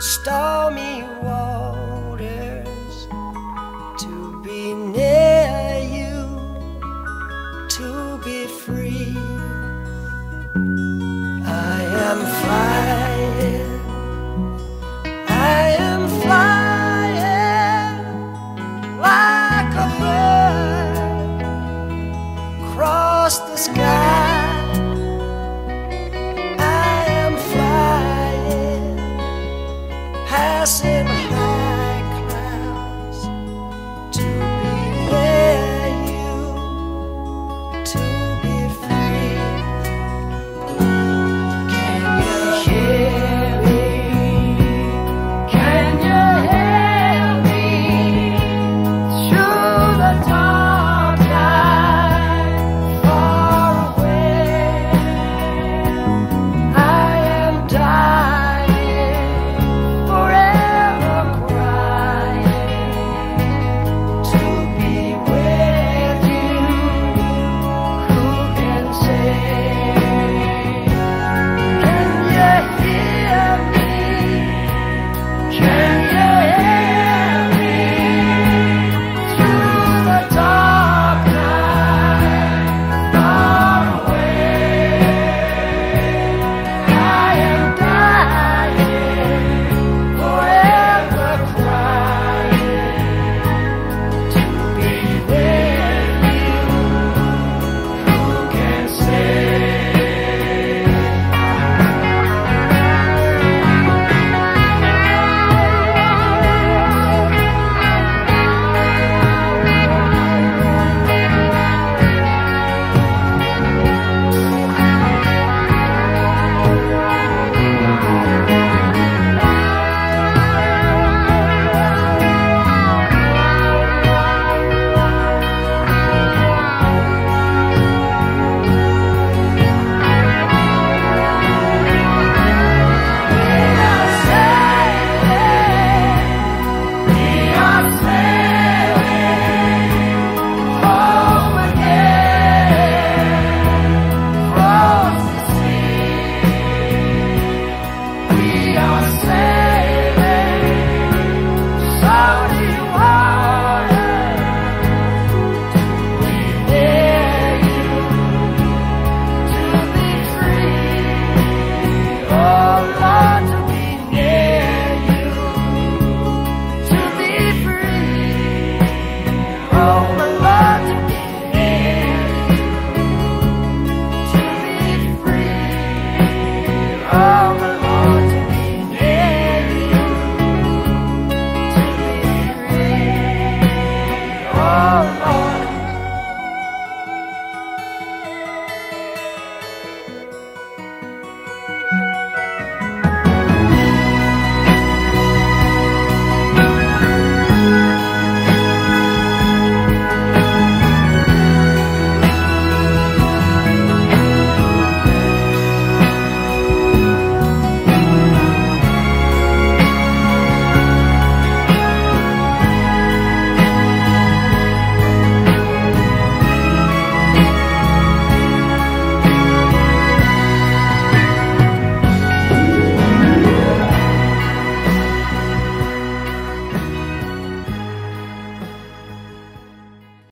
[0.00, 1.77] stormy waters.